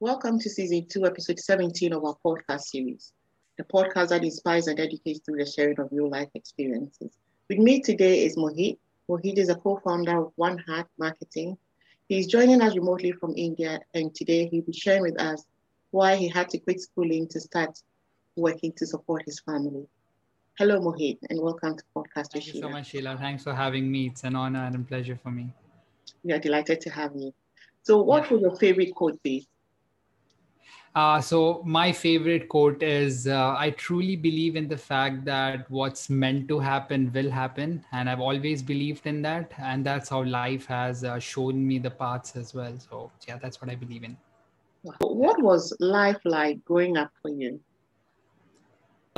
Welcome 0.00 0.38
to 0.38 0.48
season 0.48 0.86
two, 0.88 1.06
episode 1.06 1.40
17 1.40 1.92
of 1.92 2.04
our 2.04 2.14
podcast 2.24 2.60
series, 2.60 3.12
the 3.56 3.64
podcast 3.64 4.10
that 4.10 4.22
inspires 4.22 4.68
and 4.68 4.78
educates 4.78 5.18
through 5.26 5.38
the 5.38 5.50
sharing 5.50 5.80
of 5.80 5.88
real 5.90 6.08
life 6.08 6.28
experiences. 6.36 7.18
With 7.48 7.58
me 7.58 7.80
today 7.80 8.24
is 8.24 8.36
Mohit. 8.36 8.78
Mohit 9.10 9.38
is 9.38 9.48
a 9.48 9.56
co 9.56 9.80
founder 9.84 10.16
of 10.26 10.32
One 10.36 10.56
Heart 10.58 10.86
Marketing. 11.00 11.58
He's 12.08 12.28
joining 12.28 12.62
us 12.62 12.76
remotely 12.76 13.10
from 13.10 13.34
India, 13.36 13.80
and 13.92 14.14
today 14.14 14.46
he'll 14.46 14.62
be 14.62 14.72
sharing 14.72 15.02
with 15.02 15.20
us 15.20 15.44
why 15.90 16.14
he 16.14 16.28
had 16.28 16.48
to 16.50 16.58
quit 16.58 16.80
schooling 16.80 17.26
to 17.30 17.40
start 17.40 17.76
working 18.36 18.72
to 18.76 18.86
support 18.86 19.24
his 19.26 19.40
family. 19.40 19.84
Hello, 20.58 20.78
Mohit, 20.78 21.18
and 21.28 21.40
welcome 21.42 21.76
to 21.76 21.82
Podcast 21.96 22.30
Thank 22.34 22.54
you 22.54 22.60
so 22.60 22.68
much, 22.68 22.86
Sheila. 22.90 23.16
Thanks 23.16 23.42
for 23.42 23.52
having 23.52 23.90
me. 23.90 24.06
It's 24.06 24.22
an 24.22 24.36
honor 24.36 24.60
and 24.60 24.76
a 24.76 24.78
pleasure 24.78 25.18
for 25.20 25.32
me. 25.32 25.48
We 26.22 26.34
are 26.34 26.38
delighted 26.38 26.80
to 26.82 26.90
have 26.90 27.16
you. 27.16 27.34
So, 27.82 28.00
what 28.00 28.26
yeah. 28.26 28.34
would 28.34 28.42
your 28.42 28.56
favorite 28.58 28.94
quote 28.94 29.20
be? 29.24 29.48
Uh, 30.94 31.20
so 31.20 31.62
my 31.64 31.92
favorite 31.92 32.48
quote 32.48 32.82
is 32.82 33.26
uh, 33.26 33.54
i 33.58 33.70
truly 33.70 34.16
believe 34.16 34.56
in 34.56 34.66
the 34.66 34.76
fact 34.76 35.24
that 35.24 35.70
what's 35.70 36.08
meant 36.10 36.48
to 36.48 36.58
happen 36.58 37.10
will 37.12 37.30
happen 37.30 37.84
and 37.92 38.10
i've 38.10 38.20
always 38.20 38.62
believed 38.62 39.06
in 39.06 39.20
that 39.22 39.52
and 39.58 39.84
that's 39.84 40.08
how 40.08 40.22
life 40.24 40.66
has 40.66 41.04
uh, 41.04 41.18
shown 41.18 41.66
me 41.66 41.78
the 41.78 41.90
paths 41.90 42.34
as 42.36 42.54
well. 42.54 42.78
So 42.78 43.12
yeah 43.28 43.38
that's 43.38 43.60
what 43.60 43.70
i 43.70 43.74
believe 43.74 44.02
in. 44.02 44.16
What 45.00 45.42
was 45.42 45.76
life 45.80 46.20
like 46.24 46.64
growing 46.64 46.96
up 46.96 47.10
for 47.22 47.30
you 47.30 47.60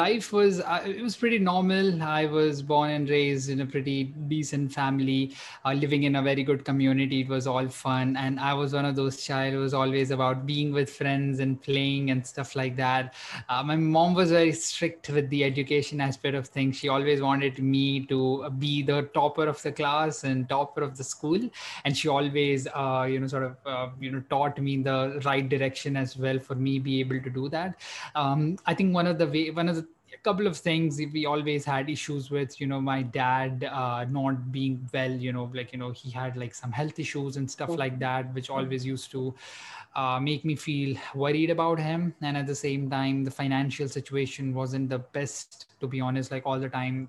life 0.01 0.33
was 0.33 0.61
uh, 0.61 0.83
it 0.87 1.03
was 1.03 1.17
pretty 1.23 1.39
normal. 1.39 2.03
I 2.03 2.25
was 2.27 2.63
born 2.63 2.91
and 2.91 3.09
raised 3.09 3.51
in 3.55 3.61
a 3.61 3.67
pretty 3.67 4.05
decent 4.33 4.73
family 4.73 5.35
uh, 5.65 5.73
living 5.73 6.05
in 6.05 6.17
a 6.17 6.23
very 6.23 6.43
good 6.51 6.65
community. 6.65 7.21
It 7.21 7.29
was 7.29 7.47
all 7.47 7.69
fun. 7.69 8.17
And 8.17 8.41
i 8.41 8.53
was 8.61 8.73
one 8.79 8.87
of 8.91 8.97
those 9.01 9.17
child 9.25 9.53
who 9.55 9.61
was 9.61 9.75
always 9.75 10.11
about 10.17 10.47
being 10.47 10.73
with 10.79 10.91
friends 11.01 11.41
and 11.41 11.61
playing 11.69 12.11
and 12.13 12.27
stuff 12.27 12.57
like 12.57 12.77
that. 12.77 13.15
Uh, 13.49 13.63
my 13.63 13.77
mom 13.77 14.15
was 14.21 14.31
very 14.31 14.53
strict 14.53 15.11
with 15.11 15.29
the 15.35 15.45
education 15.51 16.01
aspect 16.09 16.35
of 16.41 16.49
things. 16.57 16.77
She 16.77 16.89
always 16.97 17.21
wanted 17.29 17.59
me 17.75 18.07
to 18.07 18.49
be 18.65 18.83
the 18.83 19.03
topper 19.19 19.47
of 19.55 19.63
the 19.63 19.73
class 19.73 20.25
and 20.25 20.49
topper 20.49 20.83
of 20.83 20.97
the 20.97 21.05
school. 21.05 21.41
And 21.85 21.97
she 21.97 22.09
always 22.09 22.67
uh, 22.75 23.07
you 23.11 23.21
know 23.21 23.27
sort 23.27 23.45
of 23.51 23.57
uh, 23.67 23.89
you 24.01 24.13
know 24.13 24.23
taught 24.35 24.59
me 24.69 24.75
in 24.75 24.83
the 24.91 25.21
right 25.31 25.49
direction 25.55 25.97
as 26.05 26.17
well 26.17 26.39
for 26.39 26.55
me 26.55 26.79
be 26.79 27.01
able 27.01 27.21
to 27.29 27.31
do 27.39 27.49
that. 27.51 27.75
Um, 28.15 28.59
i 28.67 28.75
think 28.79 28.95
one 28.95 29.07
of 29.11 29.17
the 29.19 29.27
way 29.35 29.45
one 29.61 29.69
of 29.73 29.77
the 29.77 29.87
a 30.13 30.19
couple 30.19 30.47
of 30.47 30.57
things 30.57 31.01
we 31.13 31.25
always 31.27 31.65
had 31.65 31.89
issues 31.89 32.31
with 32.31 32.61
you 32.61 32.67
know 32.67 32.81
my 32.81 33.03
dad 33.03 33.65
uh, 33.71 34.05
not 34.11 34.51
being 34.53 34.89
well 34.93 35.11
you 35.11 35.33
know 35.33 35.51
like 35.55 35.73
you 35.73 35.79
know 35.79 35.91
he 35.91 36.11
had 36.11 36.37
like 36.37 36.55
some 36.55 36.73
health 36.73 36.99
issues 36.99 37.37
and 37.37 37.51
stuff 37.51 37.71
like 37.71 37.99
that 37.99 38.33
which 38.35 38.51
always 38.51 38.85
used 38.85 39.11
to 39.11 39.35
uh, 39.97 40.21
make 40.21 40.45
me 40.45 40.55
feel 40.55 40.97
worried 41.15 41.51
about 41.51 41.79
him. 41.79 42.15
And 42.23 42.37
at 42.37 42.47
the 42.47 42.55
same 42.55 42.89
time 42.91 43.25
the 43.25 43.31
financial 43.31 43.89
situation 43.89 44.55
wasn't 44.55 44.89
the 44.89 44.99
best 44.99 45.67
to 45.81 45.87
be 45.87 46.01
honest 46.01 46.31
like 46.31 46.47
all 46.47 46.61
the 46.61 46.69
time 46.69 47.09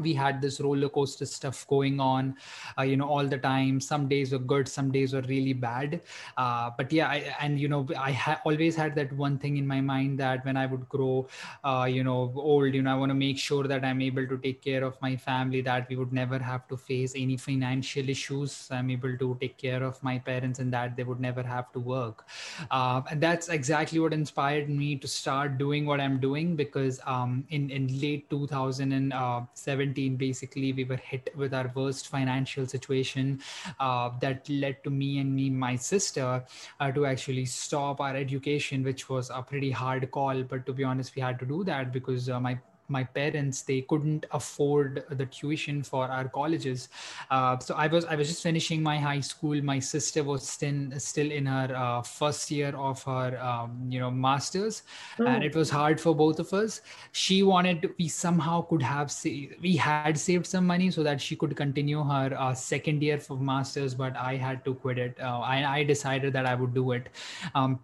we 0.00 0.12
had 0.12 0.42
this 0.42 0.60
roller 0.60 0.88
coaster 0.88 1.24
stuff 1.24 1.66
going 1.68 2.00
on 2.00 2.34
uh, 2.78 2.82
you 2.82 2.96
know 2.96 3.08
all 3.08 3.24
the 3.24 3.38
time. 3.38 3.80
Some 3.80 4.08
days 4.08 4.32
were 4.32 4.38
good 4.38 4.68
some 4.68 4.90
days 4.90 5.12
were 5.12 5.22
really 5.22 5.52
bad. 5.52 6.00
Uh, 6.36 6.70
but 6.76 6.92
yeah 6.92 7.08
I, 7.08 7.34
and 7.40 7.60
you 7.60 7.68
know 7.68 7.86
i 7.98 8.12
ha- 8.12 8.40
always 8.44 8.74
had 8.76 8.94
that 8.96 9.12
one 9.12 9.38
thing 9.38 9.56
in 9.56 9.66
my 9.66 9.80
mind 9.80 10.18
that 10.18 10.44
when 10.44 10.56
i 10.56 10.66
would 10.66 10.88
grow 10.88 11.28
uh, 11.62 11.86
you 11.88 12.02
know 12.02 12.32
old 12.36 12.74
you 12.74 12.82
know 12.82 12.92
i 12.92 12.94
want 12.94 13.10
to 13.10 13.14
make 13.14 13.38
sure 13.38 13.64
that 13.64 13.84
i'm 13.84 14.00
able 14.00 14.26
to 14.26 14.38
take 14.38 14.62
care 14.62 14.82
of 14.84 15.00
my 15.00 15.14
family 15.16 15.60
that 15.60 15.88
we 15.88 15.96
would 15.96 16.12
never 16.12 16.38
have 16.38 16.66
to 16.68 16.76
face 16.76 17.12
any 17.16 17.36
financial 17.36 18.08
issues. 18.08 18.68
I'm 18.70 18.90
able 18.90 19.16
to 19.16 19.36
take 19.40 19.56
care 19.58 19.82
of 19.82 20.02
my 20.02 20.18
parents 20.18 20.58
and 20.58 20.72
that 20.72 20.96
they 20.96 21.04
would 21.04 21.20
never 21.20 21.42
have 21.42 21.70
to 21.72 21.78
work. 21.80 22.26
Uh, 22.70 23.02
and 23.10 23.20
that's 23.20 23.48
exactly 23.48 24.00
what 24.00 24.12
inspired 24.12 24.68
me 24.68 24.96
to 24.96 25.08
start 25.08 25.58
doing 25.58 25.86
what 25.86 26.00
i'm 26.00 26.18
doing 26.20 26.56
because 26.56 27.00
um, 27.06 27.44
in 27.50 27.70
in 27.70 28.00
late 28.00 28.28
2007 28.30 29.83
2017 29.84 30.16
basically 30.16 30.72
we 30.72 30.84
were 30.84 30.96
hit 30.96 31.30
with 31.36 31.54
our 31.54 31.70
worst 31.74 32.08
financial 32.08 32.66
situation 32.66 33.40
uh, 33.80 34.10
that 34.20 34.48
led 34.48 34.82
to 34.84 34.90
me 34.90 35.18
and 35.18 35.34
me 35.34 35.50
my 35.50 35.76
sister 35.76 36.44
uh, 36.80 36.92
to 36.92 37.06
actually 37.06 37.44
stop 37.44 38.00
our 38.00 38.16
education 38.16 38.82
which 38.82 39.08
was 39.08 39.30
a 39.30 39.42
pretty 39.42 39.70
hard 39.70 40.10
call. 40.10 40.42
But 40.42 40.66
to 40.66 40.72
be 40.72 40.84
honest 40.84 41.14
we 41.16 41.22
had 41.22 41.38
to 41.40 41.46
do 41.46 41.64
that 41.64 41.92
because 41.92 42.28
uh, 42.28 42.40
my 42.40 42.58
my 42.88 43.04
parents 43.04 43.62
they 43.62 43.80
couldn't 43.82 44.26
afford 44.32 45.04
the 45.10 45.26
tuition 45.26 45.82
for 45.82 46.06
our 46.06 46.28
colleges. 46.28 46.88
Uh, 47.30 47.58
so 47.58 47.74
i 47.74 47.86
was 47.86 48.04
i 48.06 48.16
was 48.16 48.28
just 48.28 48.42
finishing 48.42 48.82
my 48.82 48.98
high 48.98 49.20
school. 49.20 49.60
My 49.62 49.78
sister 49.78 50.22
was 50.22 50.48
still 50.48 50.90
still 50.98 51.30
in 51.30 51.46
her 51.46 51.74
uh, 51.74 52.02
first 52.02 52.50
year 52.50 52.74
of 52.76 53.02
her 53.04 53.40
um, 53.40 53.86
you 53.88 54.00
know 54.00 54.10
masters 54.10 54.82
oh. 55.20 55.26
and 55.26 55.44
it 55.44 55.54
was 55.54 55.70
hard 55.70 56.00
for 56.00 56.14
both 56.14 56.38
of 56.38 56.52
us. 56.52 56.80
She 57.12 57.42
wanted 57.42 57.82
to, 57.82 57.94
we 57.98 58.08
somehow 58.08 58.62
could 58.62 58.82
have 58.82 59.10
sa- 59.10 59.50
we 59.62 59.76
had 59.76 60.18
saved 60.18 60.46
some 60.46 60.66
money 60.66 60.90
so 60.90 61.02
that 61.02 61.20
she 61.20 61.36
could 61.36 61.56
continue 61.56 62.02
her 62.02 62.36
uh, 62.38 62.54
second 62.54 63.02
year 63.02 63.18
for 63.18 63.36
masters 63.36 63.94
but 63.94 64.16
i 64.16 64.36
had 64.36 64.64
to 64.64 64.74
quit 64.74 64.98
it. 64.98 65.16
Uh, 65.20 65.40
I, 65.40 65.78
I 65.78 65.84
decided 65.84 66.32
that 66.32 66.46
i 66.46 66.54
would 66.54 66.74
do 66.74 66.92
it. 66.92 67.08
Um, 67.54 67.80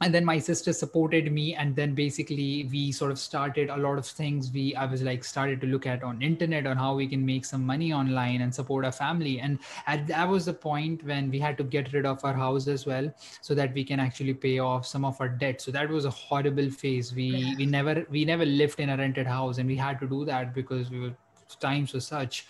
and 0.00 0.14
then 0.14 0.24
my 0.24 0.38
sister 0.38 0.72
supported 0.72 1.32
me 1.32 1.54
and 1.54 1.74
then 1.74 1.94
basically 1.94 2.68
we 2.70 2.92
sort 2.92 3.10
of 3.10 3.18
started 3.18 3.70
a 3.70 3.76
lot 3.76 3.98
of 3.98 4.06
things 4.06 4.50
we 4.52 4.74
i 4.76 4.84
was 4.84 5.02
like 5.02 5.24
started 5.24 5.60
to 5.60 5.66
look 5.66 5.86
at 5.86 6.02
on 6.02 6.20
internet 6.20 6.66
on 6.66 6.76
how 6.76 6.94
we 6.94 7.06
can 7.06 7.24
make 7.24 7.44
some 7.44 7.64
money 7.64 7.92
online 7.92 8.42
and 8.42 8.54
support 8.54 8.84
our 8.84 8.92
family. 8.92 9.40
And 9.40 9.58
at, 9.86 10.06
that 10.06 10.28
was 10.28 10.46
the 10.46 10.54
point 10.54 11.04
when 11.04 11.30
we 11.30 11.38
had 11.38 11.58
to 11.58 11.64
get 11.64 11.92
rid 11.92 12.06
of 12.06 12.24
our 12.24 12.32
house 12.32 12.68
as 12.68 12.86
well 12.86 13.12
so 13.40 13.54
that 13.54 13.74
we 13.74 13.84
can 13.84 14.00
actually 14.00 14.34
pay 14.34 14.58
off 14.58 14.86
some 14.86 15.04
of 15.04 15.20
our 15.20 15.28
debt. 15.28 15.60
So 15.60 15.70
that 15.72 15.88
was 15.88 16.04
a 16.04 16.10
horrible 16.10 16.70
phase. 16.70 17.14
We 17.14 17.54
we 17.58 17.66
never 17.66 18.06
we 18.10 18.24
never 18.24 18.44
lived 18.44 18.80
in 18.80 18.90
a 18.90 18.96
rented 18.96 19.26
house 19.26 19.58
and 19.58 19.68
we 19.68 19.76
had 19.76 20.00
to 20.00 20.08
do 20.08 20.24
that 20.24 20.54
because 20.54 20.90
we 20.90 21.00
were 21.00 21.14
times 21.60 21.92
were 21.94 22.00
such 22.00 22.46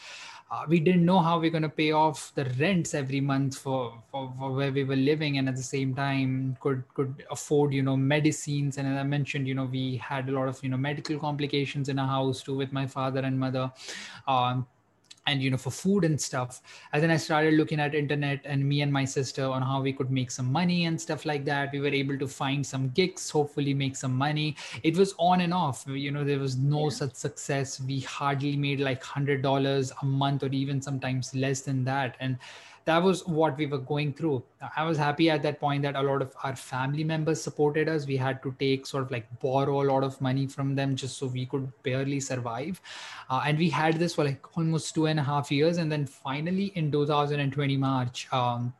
uh, 0.48 0.64
we 0.68 0.78
didn't 0.78 1.04
know 1.04 1.18
how 1.18 1.40
we're 1.40 1.50
going 1.50 1.62
to 1.62 1.68
pay 1.68 1.90
off 1.90 2.32
the 2.36 2.44
rents 2.60 2.94
every 2.94 3.20
month 3.20 3.58
for, 3.58 4.00
for, 4.10 4.32
for, 4.38 4.52
where 4.52 4.70
we 4.70 4.84
were 4.84 4.96
living 4.96 5.38
and 5.38 5.48
at 5.48 5.56
the 5.56 5.62
same 5.62 5.92
time 5.92 6.56
could 6.60 6.84
could 6.94 7.24
afford 7.30 7.72
you 7.72 7.82
know 7.82 7.96
medicines. 7.96 8.78
And 8.78 8.86
as 8.86 8.96
i 8.96 9.02
mentioned 9.02 9.48
you 9.48 9.54
know 9.54 9.64
we 9.64 9.96
had 9.96 10.28
a 10.28 10.32
lot 10.32 10.46
of 10.46 10.62
you 10.62 10.68
know 10.68 10.76
medical 10.76 11.18
complications 11.18 11.88
in 11.88 11.98
our 11.98 12.06
house 12.06 12.42
too 12.42 12.56
with 12.56 12.72
my 12.72 12.86
father 12.86 13.20
and 13.20 13.38
mother. 13.38 13.72
Um, 14.28 14.66
and 15.26 15.42
you 15.42 15.50
know 15.50 15.56
for 15.56 15.70
food 15.70 16.04
and 16.04 16.20
stuff. 16.20 16.62
And 16.92 17.02
then 17.02 17.10
i 17.10 17.16
started 17.16 17.54
looking 17.54 17.80
at 17.80 17.94
internet 17.94 18.40
and 18.44 18.66
me 18.68 18.82
and 18.82 18.92
my 18.92 19.04
sister 19.04 19.44
on 19.44 19.62
how 19.62 19.80
we 19.82 19.92
could 19.92 20.10
make 20.10 20.30
some 20.30 20.50
money 20.50 20.86
and 20.86 21.00
stuff 21.00 21.24
like 21.26 21.44
that. 21.46 21.72
We 21.72 21.80
were 21.80 21.88
able 21.88 22.18
to 22.18 22.28
find 22.28 22.64
some 22.64 22.90
gigs 22.90 23.30
hopefully 23.30 23.74
make 23.74 23.96
some 23.96 24.14
money. 24.14 24.56
It 24.82 24.96
was 24.96 25.14
on 25.18 25.40
and 25.40 25.52
off. 25.52 25.84
You 25.86 26.10
know 26.10 26.24
there 26.24 26.38
was 26.38 26.56
no 26.56 26.84
yeah. 26.84 26.90
such 26.90 27.14
success. 27.14 27.80
We 27.80 28.00
hardly 28.00 28.56
made 28.56 28.80
like 28.80 29.02
$100 29.02 29.92
a 30.02 30.04
month 30.04 30.42
or 30.42 30.48
even 30.48 30.80
sometimes 30.80 31.34
less 31.34 31.60
than 31.60 31.84
that. 31.84 32.16
And 32.20 32.38
that 32.86 33.02
was 33.02 33.26
what 33.26 33.56
we 33.58 33.66
were 33.66 33.78
going 33.78 34.12
through. 34.12 34.44
I 34.76 34.84
was 34.84 34.96
happy 34.96 35.28
at 35.28 35.42
that 35.42 35.58
point 35.58 35.82
that 35.82 35.96
a 35.96 36.02
lot 36.02 36.22
of 36.22 36.32
our 36.44 36.54
family 36.54 37.02
members 37.02 37.42
supported 37.42 37.88
us. 37.88 38.06
We 38.06 38.16
had 38.16 38.40
to 38.44 38.54
take 38.60 38.86
sort 38.86 39.02
of 39.02 39.10
like 39.10 39.26
borrow 39.40 39.82
a 39.82 39.86
lot 39.92 40.04
of 40.04 40.20
money 40.20 40.46
from 40.46 40.76
them 40.76 40.94
just 40.94 41.18
so 41.18 41.26
we 41.26 41.46
could 41.46 41.70
barely 41.82 42.20
survive. 42.20 42.80
Uh, 43.28 43.42
and 43.44 43.58
we 43.58 43.68
had 43.68 43.98
this 43.98 44.14
for 44.14 44.24
like 44.24 44.56
almost 44.56 44.94
two 44.94 45.06
and 45.06 45.18
a 45.18 45.22
half 45.22 45.50
years. 45.50 45.78
And 45.78 45.90
then 45.90 46.06
finally 46.06 46.66
in 46.76 46.92
2020 46.92 47.76
March, 47.76 48.32
um, 48.32 48.72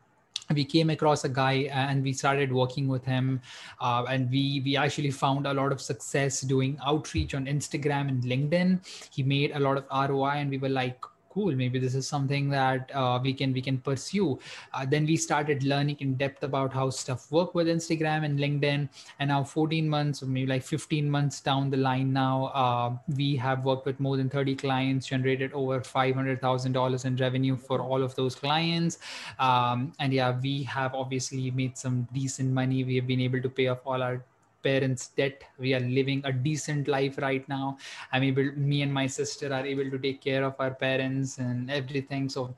we 0.54 0.64
came 0.64 0.90
across 0.90 1.24
a 1.24 1.28
guy 1.28 1.68
and 1.72 2.04
we 2.04 2.12
started 2.12 2.52
working 2.52 2.86
with 2.86 3.04
him 3.04 3.40
uh, 3.80 4.04
and 4.08 4.30
we 4.30 4.62
we 4.64 4.76
actually 4.76 5.10
found 5.10 5.44
a 5.44 5.52
lot 5.52 5.72
of 5.72 5.80
success 5.80 6.42
doing 6.42 6.78
outreach 6.86 7.34
on 7.34 7.46
instagram 7.46 8.08
and 8.08 8.22
linkedin 8.22 8.78
he 9.12 9.24
made 9.24 9.50
a 9.56 9.58
lot 9.58 9.76
of 9.76 10.08
roi 10.08 10.36
and 10.36 10.48
we 10.48 10.56
were 10.56 10.68
like 10.68 11.00
cool. 11.36 11.54
Maybe 11.54 11.78
this 11.78 11.94
is 11.94 12.08
something 12.08 12.48
that 12.48 12.90
uh, 12.94 13.20
we 13.22 13.34
can 13.34 13.52
we 13.52 13.60
can 13.60 13.76
pursue. 13.88 14.38
Uh, 14.72 14.86
then 14.92 15.04
we 15.04 15.16
started 15.18 15.64
learning 15.72 15.98
in 16.00 16.14
depth 16.22 16.42
about 16.48 16.72
how 16.72 16.88
stuff 16.88 17.30
work 17.30 17.54
with 17.54 17.66
instagram 17.66 18.24
and 18.24 18.38
linkedin. 18.44 18.88
And 19.18 19.28
now 19.28 19.44
14 19.44 19.86
months 19.96 20.22
or 20.22 20.26
maybe 20.26 20.46
like 20.46 20.62
15 20.62 21.10
months 21.16 21.40
down 21.48 21.68
the 21.68 21.76
line 21.76 22.12
now 22.12 22.46
uh, 22.62 22.88
we 23.16 23.36
have 23.36 23.66
worked 23.66 23.84
with 23.84 24.00
more 24.00 24.16
than 24.16 24.30
30 24.30 24.54
clients 24.56 25.08
generated 25.08 25.52
over 25.52 25.80
$500000 25.80 27.04
in 27.04 27.16
revenue 27.16 27.56
for 27.56 27.80
all 27.80 28.02
of 28.02 28.14
those 28.14 28.34
clients. 28.34 28.98
Um, 29.38 29.92
and 30.00 30.14
yeah 30.14 30.38
we 30.40 30.62
have 30.62 30.94
obviously 30.94 31.50
made 31.50 31.76
some 31.76 32.08
decent 32.14 32.50
money. 32.50 32.82
We 32.84 32.96
have 32.96 33.06
been 33.06 33.20
able 33.20 33.42
to 33.42 33.50
pay 33.50 33.68
off 33.68 33.80
all 33.84 34.02
our 34.02 34.24
parents 34.66 35.08
debt. 35.20 35.44
We 35.58 35.74
are 35.74 35.80
living 35.80 36.22
a 36.24 36.32
decent 36.32 36.88
life 36.88 37.18
right 37.18 37.48
now. 37.48 37.78
I'm 38.12 38.22
able 38.22 38.50
me 38.70 38.82
and 38.82 38.92
my 38.92 39.06
sister 39.06 39.52
are 39.52 39.66
able 39.72 39.90
to 39.90 39.98
take 40.06 40.20
care 40.28 40.44
of 40.44 40.54
our 40.58 40.74
parents 40.86 41.38
and 41.38 41.70
everything. 41.70 42.28
So 42.28 42.54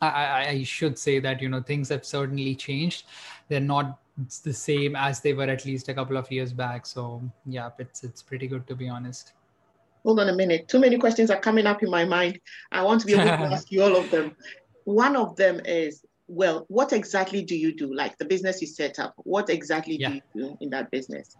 I, 0.00 0.46
I 0.48 0.62
should 0.64 0.98
say 0.98 1.18
that 1.20 1.40
you 1.40 1.48
know 1.48 1.62
things 1.62 1.88
have 1.90 2.04
certainly 2.04 2.54
changed. 2.54 3.04
They're 3.48 3.68
not 3.74 3.98
the 4.44 4.52
same 4.52 4.96
as 4.96 5.20
they 5.20 5.32
were 5.32 5.50
at 5.56 5.64
least 5.64 5.88
a 5.88 5.94
couple 5.94 6.16
of 6.16 6.30
years 6.30 6.52
back. 6.64 6.86
So 6.86 7.22
yeah 7.46 7.70
it's 7.78 8.02
it's 8.02 8.22
pretty 8.22 8.48
good 8.54 8.66
to 8.72 8.74
be 8.74 8.88
honest. 8.88 9.32
Hold 10.04 10.20
on 10.20 10.28
a 10.28 10.36
minute. 10.42 10.68
Too 10.68 10.80
many 10.80 10.98
questions 10.98 11.30
are 11.30 11.40
coming 11.48 11.66
up 11.66 11.82
in 11.82 11.90
my 11.90 12.04
mind. 12.04 12.40
I 12.72 12.82
want 12.82 13.00
to 13.02 13.06
be 13.06 13.14
able 13.14 13.24
to 13.24 13.30
ask 13.56 13.70
you 13.70 13.82
all 13.82 13.96
of 13.96 14.10
them. 14.10 14.34
One 14.84 15.14
of 15.16 15.36
them 15.36 15.60
is 15.64 16.04
well, 16.32 16.64
what 16.68 16.94
exactly 16.94 17.44
do 17.44 17.54
you 17.54 17.76
do? 17.76 17.94
Like 17.94 18.16
the 18.16 18.24
business 18.24 18.62
you 18.62 18.66
set 18.66 18.98
up, 18.98 19.12
what 19.18 19.50
exactly 19.50 19.96
Yeah. 19.96 20.08
do 20.08 20.14
you 20.14 20.22
do 20.34 20.56
in 20.60 20.70
that 20.70 20.90
business? 20.90 21.36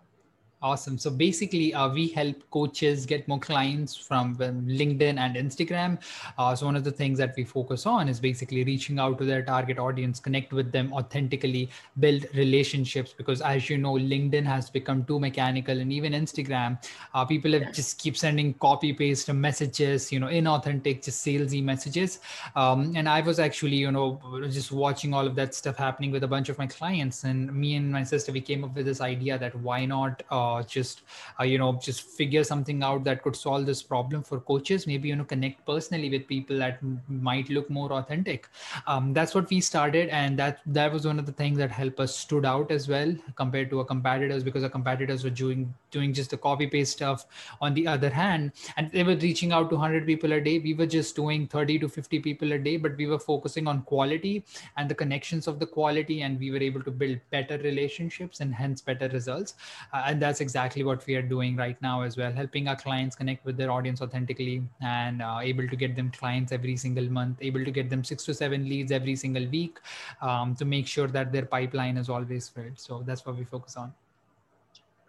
Awesome. 0.63 0.97
So 0.97 1.11
basically, 1.11 1.75
uh, 1.75 1.89
we 1.89 2.07
help 2.09 2.37
coaches 2.53 3.05
get 3.05 3.27
more 3.27 3.41
clients 3.41 3.97
from 3.97 4.37
um, 4.41 4.63
LinkedIn 4.65 5.19
and 5.19 5.35
Instagram. 5.35 6.01
Uh, 6.39 6.55
so 6.55 6.67
one 6.67 6.77
of 6.77 6.85
the 6.85 6.93
things 6.93 7.19
that 7.19 7.35
we 7.37 7.43
focus 7.43 7.85
on 7.85 8.09
is 8.09 8.21
basically 8.21 8.63
reaching 8.63 9.01
out 9.01 9.19
to 9.19 9.25
their 9.25 9.43
target 9.43 9.81
audience, 9.81 10.21
connect 10.21 10.53
with 10.53 10.71
them 10.71 10.93
authentically, 10.93 11.69
build 11.99 12.27
relationships. 12.35 13.13
Because 13.13 13.41
as 13.41 13.69
you 13.69 13.77
know, 13.77 13.95
LinkedIn 13.95 14.45
has 14.45 14.71
become 14.71 15.05
too 15.05 15.19
mechanical, 15.19 15.77
and 15.81 15.93
even 15.93 16.13
Instagram, 16.13 16.79
uh, 17.13 17.25
people 17.25 17.53
have 17.53 17.63
Yeah. 17.63 17.73
just 17.73 17.99
keep 17.99 18.17
sending 18.17 18.55
copy 18.55 18.93
paste 18.93 19.33
messages, 19.33 20.13
you 20.13 20.21
know, 20.21 20.29
inauthentic, 20.29 21.03
just 21.05 21.27
salesy 21.27 21.61
messages. 21.61 22.21
Um, 22.55 22.93
and 22.95 23.09
I 23.09 23.21
was 23.21 23.41
actually, 23.41 23.79
you 23.79 23.91
know, 23.91 24.21
just 24.49 24.71
watching 24.71 25.13
all 25.13 25.27
of 25.27 25.35
that 25.35 25.57
stuff 25.57 25.77
happening 25.77 26.13
with 26.13 26.23
a 26.23 26.29
bunch 26.29 26.49
of 26.49 26.57
my 26.57 26.69
clients, 26.69 27.25
and 27.25 27.53
me 27.53 27.75
and 27.75 27.91
my 27.91 28.05
sister, 28.05 28.31
we 28.31 28.41
came 28.41 28.63
up 28.63 28.77
with 28.77 28.87
this 28.87 29.01
idea 29.01 29.39
that 29.39 29.57
why 29.57 29.85
not 29.87 30.23
just, 30.61 31.03
uh, 31.41 31.45
you 31.45 31.57
know, 31.57 31.79
just 31.83 32.03
figure 32.03 32.43
something 32.45 32.83
out 32.83 33.05
that 33.05 33.23
could 33.23 33.37
solve 33.37 33.65
this 33.65 33.83
problem 33.83 34.23
for 34.23 34.41
coaches. 34.41 34.87
Maybe 34.87 35.09
you 35.09 35.17
know, 35.17 35.25
connect 35.25 35.65
personally 35.65 36.11
with 36.11 36.27
people 36.27 36.59
that 36.59 36.79
m- 36.83 37.01
might 37.09 37.49
look 37.49 37.71
more 37.71 37.93
authentic. 37.93 38.49
Um, 38.87 39.13
that's 39.13 39.35
what 39.35 39.49
we 39.49 39.61
started, 39.61 40.09
and 40.09 40.39
that 40.39 40.59
that 40.67 40.93
was 40.93 41.07
one 41.07 41.19
of 41.19 41.27
the 41.27 41.33
things 41.33 41.59
that 41.59 41.71
helped 41.71 42.01
us 42.01 42.17
stood 42.17 42.45
out 42.45 42.71
as 42.71 42.89
well 42.89 43.15
compared 43.37 43.71
to 43.71 43.79
our 43.79 43.85
competitors 43.85 44.43
because 44.43 44.63
our 44.63 44.69
competitors 44.69 45.25
were 45.25 45.31
doing 45.31 45.73
doing 45.91 46.13
just 46.13 46.31
the 46.31 46.37
copy 46.37 46.67
paste 46.67 46.93
stuff. 46.93 47.27
On 47.61 47.75
the 47.75 47.87
other 47.87 48.11
hand, 48.11 48.53
and 48.77 48.91
they 48.93 49.03
were 49.03 49.17
reaching 49.17 49.53
out 49.53 49.69
to 49.71 49.77
100 49.77 50.07
people 50.07 50.33
a 50.33 50.41
day 50.41 50.59
we 50.59 50.75
were 50.75 50.87
just 50.87 51.15
doing 51.17 51.47
30 51.47 51.79
to 51.79 51.89
50 51.89 52.19
people 52.21 52.53
a 52.53 52.59
day 52.59 52.77
but 52.77 52.97
we 52.97 53.07
were 53.07 53.19
focusing 53.19 53.67
on 53.67 53.83
quality 53.83 54.45
and 54.77 54.89
the 54.89 54.95
connections 54.95 55.47
of 55.47 55.59
the 55.59 55.67
quality 55.67 56.23
and 56.23 56.39
we 56.39 56.51
were 56.51 56.63
able 56.69 56.83
to 56.83 56.91
build 56.91 57.19
better 57.31 57.59
relationships 57.59 58.41
and 58.41 58.55
hence 58.55 58.81
better 58.81 59.09
results 59.09 59.55
Uh, 59.93 60.03
and 60.07 60.21
that's 60.23 60.41
exactly 60.43 60.85
what 60.85 61.07
we 61.07 61.15
are 61.15 61.23
doing 61.23 61.57
right 61.57 61.81
now 61.81 62.03
as 62.03 62.17
well 62.17 62.33
helping 62.33 62.69
our 62.69 62.77
clients 62.77 63.17
connect 63.17 63.45
with 63.47 63.57
their 63.57 63.71
audience 63.71 64.03
authentically 64.03 64.63
and 64.83 65.23
uh, 65.23 65.39
able 65.41 65.67
to 65.67 65.77
get 65.77 65.97
them 65.97 66.11
clients 66.11 66.53
every 66.53 66.77
single 66.77 67.09
month 67.19 67.39
able 67.41 67.65
to 67.65 67.71
get 67.71 67.89
them 67.89 68.05
six 68.05 68.25
to 68.25 68.35
seven 68.35 68.69
leads 68.69 68.93
every 68.93 69.17
single 69.17 69.47
week 69.49 69.79
um, 70.21 70.55
to 70.55 70.65
make 70.67 70.87
sure 70.87 71.09
that 71.09 71.33
their 71.33 71.47
pipeline 71.47 71.97
is 71.97 72.09
always 72.11 72.49
filled 72.49 72.79
so 72.79 73.03
that's 73.07 73.25
what 73.25 73.37
we 73.37 73.45
focus 73.45 73.77
on 73.77 73.93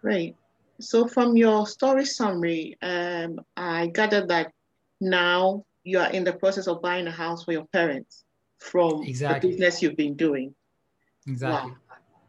Great. 0.04 0.36
So 0.80 1.08
from 1.08 1.34
your 1.34 1.66
story 1.66 2.04
summary, 2.04 2.76
um, 2.82 3.40
I 3.56 3.86
gathered 3.86 4.28
that 4.28 4.52
now 5.00 5.64
you 5.82 5.98
are 5.98 6.10
in 6.10 6.24
the 6.24 6.34
process 6.34 6.66
of 6.66 6.82
buying 6.82 7.06
a 7.06 7.10
house 7.10 7.44
for 7.44 7.52
your 7.52 7.64
parents 7.72 8.24
from 8.58 9.02
Exactly. 9.02 9.48
the 9.48 9.56
business 9.56 9.80
you've 9.80 9.96
been 9.96 10.14
doing. 10.14 10.54
exactly 11.26 11.70
Wow. 11.70 11.76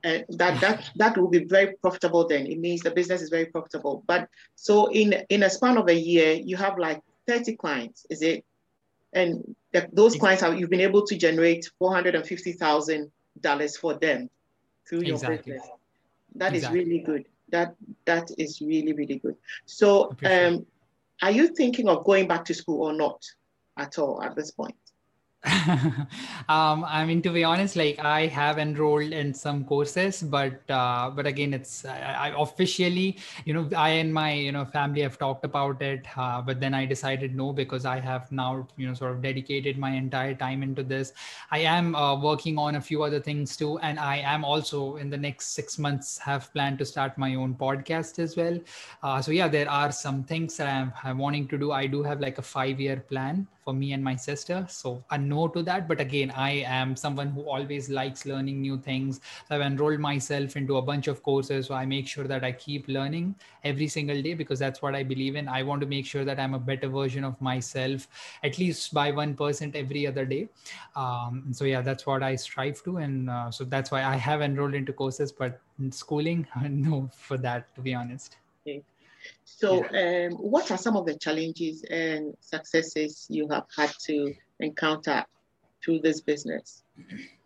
And 0.06 0.24
that 0.30 0.62
that 0.62 0.90
that 0.98 1.18
will 1.18 1.30
be 1.30 1.46
very 1.46 1.74
profitable 1.82 2.28
then. 2.28 2.46
It 2.46 2.60
means 2.60 2.82
the 2.82 2.92
business 2.92 3.24
is 3.24 3.30
very 3.30 3.48
profitable. 3.48 4.04
But 4.06 4.30
so 4.54 4.86
in 4.92 5.16
in 5.30 5.42
a 5.42 5.50
span 5.50 5.78
of 5.78 5.90
a 5.90 5.96
year, 5.96 6.34
you 6.34 6.56
have 6.58 6.78
like 6.78 7.02
30 7.28 7.56
clients, 7.56 8.06
is 8.12 8.22
it? 8.22 8.46
And 9.14 9.56
the, 9.74 9.90
those 9.94 10.16
clients 10.16 10.44
have 10.44 10.60
you've 10.60 10.70
been 10.70 10.82
able 10.82 11.04
to 11.08 11.18
generate 11.18 11.68
$450,000 11.82 13.78
for 13.80 13.96
them 13.96 14.30
through 14.88 15.02
your 15.02 15.16
Exactly. 15.16 15.54
business. 15.54 15.68
That 16.36 16.54
is 16.54 16.64
Exactly. 16.64 16.80
really 16.80 17.00
good. 17.00 17.26
That 17.50 17.76
that 18.06 18.30
is 18.38 18.62
really 18.62 18.94
really 18.94 19.18
good. 19.18 19.38
So 19.66 20.16
um 20.24 20.68
are 21.24 21.32
you 21.32 21.48
thinking 21.48 21.90
of 21.90 22.04
going 22.04 22.28
back 22.28 22.46
to 22.46 22.54
school 22.54 22.84
or 22.88 22.94
not 22.94 23.24
at 23.78 23.98
all 23.98 24.22
at 24.22 24.36
this 24.36 24.52
point? 24.52 24.76
um, 26.50 26.84
I 26.88 27.06
mean, 27.06 27.22
to 27.22 27.30
be 27.30 27.44
honest, 27.44 27.76
like 27.76 28.00
I 28.00 28.26
have 28.28 28.58
enrolled 28.58 29.12
in 29.12 29.32
some 29.34 29.64
courses, 29.64 30.24
but 30.24 30.60
uh, 30.70 31.12
but 31.12 31.28
again, 31.28 31.54
it's 31.54 31.86
I, 31.86 32.30
I 32.30 32.42
officially, 32.42 33.18
you 33.46 33.54
know, 33.54 33.70
I 33.78 33.90
and 33.90 34.12
my 34.12 34.34
you 34.34 34.52
know 34.52 34.66
family 34.66 35.02
have 35.02 35.20
talked 35.20 35.46
about 35.46 35.82
it, 35.84 36.06
uh, 36.18 36.42
but 36.42 36.60
then 36.60 36.74
I 36.74 36.86
decided 36.86 37.36
no 37.36 37.54
because 37.54 37.86
I 37.86 38.00
have 38.00 38.32
now 38.32 38.68
you 38.76 38.88
know 38.88 38.96
sort 38.96 39.12
of 39.12 39.22
dedicated 39.22 39.78
my 39.78 39.92
entire 39.92 40.34
time 40.34 40.64
into 40.64 40.82
this. 40.82 41.14
I 41.52 41.60
am 41.60 41.96
uh, 41.96 42.20
working 42.20 42.58
on 42.58 42.76
a 42.76 42.82
few 42.82 43.04
other 43.04 43.20
things 43.20 43.56
too, 43.56 43.78
and 43.80 44.00
I 44.00 44.18
am 44.18 44.44
also 44.44 44.96
in 44.96 45.12
the 45.12 45.18
next 45.18 45.54
six 45.54 45.78
months 45.78 46.18
have 46.18 46.52
planned 46.54 46.80
to 46.80 46.86
start 46.86 47.20
my 47.20 47.36
own 47.36 47.54
podcast 47.54 48.18
as 48.18 48.36
well. 48.36 48.60
Uh, 49.04 49.22
so 49.22 49.32
yeah, 49.32 49.48
there 49.48 49.70
are 49.70 49.92
some 49.92 50.24
things 50.24 50.58
that 50.58 50.68
I'm, 50.68 50.92
I'm 51.04 51.20
wanting 51.20 51.48
to 51.50 51.58
do. 51.58 51.72
I 51.72 51.86
do 51.86 52.02
have 52.02 52.20
like 52.20 52.40
a 52.40 52.42
five 52.42 52.80
year 52.80 52.98
plan 52.98 53.48
for 53.66 53.74
me 53.74 53.92
and 53.94 54.04
my 54.04 54.16
sister. 54.16 54.66
So 54.70 55.04
a 55.10 55.18
no 55.18 55.48
to 55.50 55.64
that. 55.64 55.88
But 55.88 56.00
again, 56.00 56.32
I 56.36 56.52
am 56.80 56.96
someone 56.96 57.30
who 57.30 57.42
always 57.42 57.90
likes 57.90 58.26
learning 58.26 58.62
new 58.62 58.78
things. 58.78 59.20
So 59.48 59.56
I've 59.56 59.62
enrolled 59.62 60.00
myself 60.00 60.56
into 60.56 60.78
a 60.78 60.82
bunch 60.82 61.08
of 61.08 61.24
courses. 61.24 61.68
So 61.68 61.74
I 61.74 61.86
make 61.86 62.08
sure 62.08 62.26
that 62.26 62.44
I 62.44 62.52
keep 62.52 62.88
learning 62.88 63.36
every 63.64 63.88
single 63.88 64.22
day 64.22 64.36
because 64.36 64.60
that's 64.60 64.82
what 64.82 64.96
I 64.96 65.04
believe 65.04 65.36
in. 65.36 65.48
I 65.48 65.64
want 65.64 65.82
to 65.82 65.88
make 65.88 66.06
sure 66.06 66.24
that 66.24 66.40
I'm 66.40 66.54
a 66.54 66.60
better 66.60 66.88
version 66.88 67.24
of 67.24 67.42
myself, 67.42 68.08
at 68.44 68.60
least 68.60 68.94
by 68.94 69.12
1% 69.12 69.76
every 69.76 70.08
other 70.08 70.26
day. 70.26 70.48
Um, 70.96 71.48
so 71.52 71.66
yeah, 71.66 71.82
that's 71.82 72.06
what 72.06 72.22
I 72.22 72.36
strive 72.36 72.84
to. 72.84 72.98
And 72.98 73.30
uh, 73.30 73.50
so 73.50 73.64
that's 73.64 73.90
why 73.90 74.04
I 74.04 74.16
have 74.16 74.42
enrolled 74.42 74.76
into 74.76 74.94
courses, 74.94 75.32
but 75.32 75.60
in 75.80 75.92
schooling, 75.92 76.48
no, 76.70 77.10
for 77.18 77.38
that, 77.40 77.74
to 77.76 77.82
be 77.82 77.96
honest. 77.96 78.38
So, 79.46 79.86
um, 79.86 80.32
what 80.34 80.72
are 80.72 80.78
some 80.78 80.98
of 80.98 81.06
the 81.06 81.18
challenges 81.18 81.84
and 81.90 82.34
successes 82.40 83.28
you 83.30 83.48
have 83.50 83.66
had 83.76 83.92
to 84.06 84.34
encounter 84.60 85.24
through 85.84 86.00
this 86.00 86.22
business? 86.22 86.84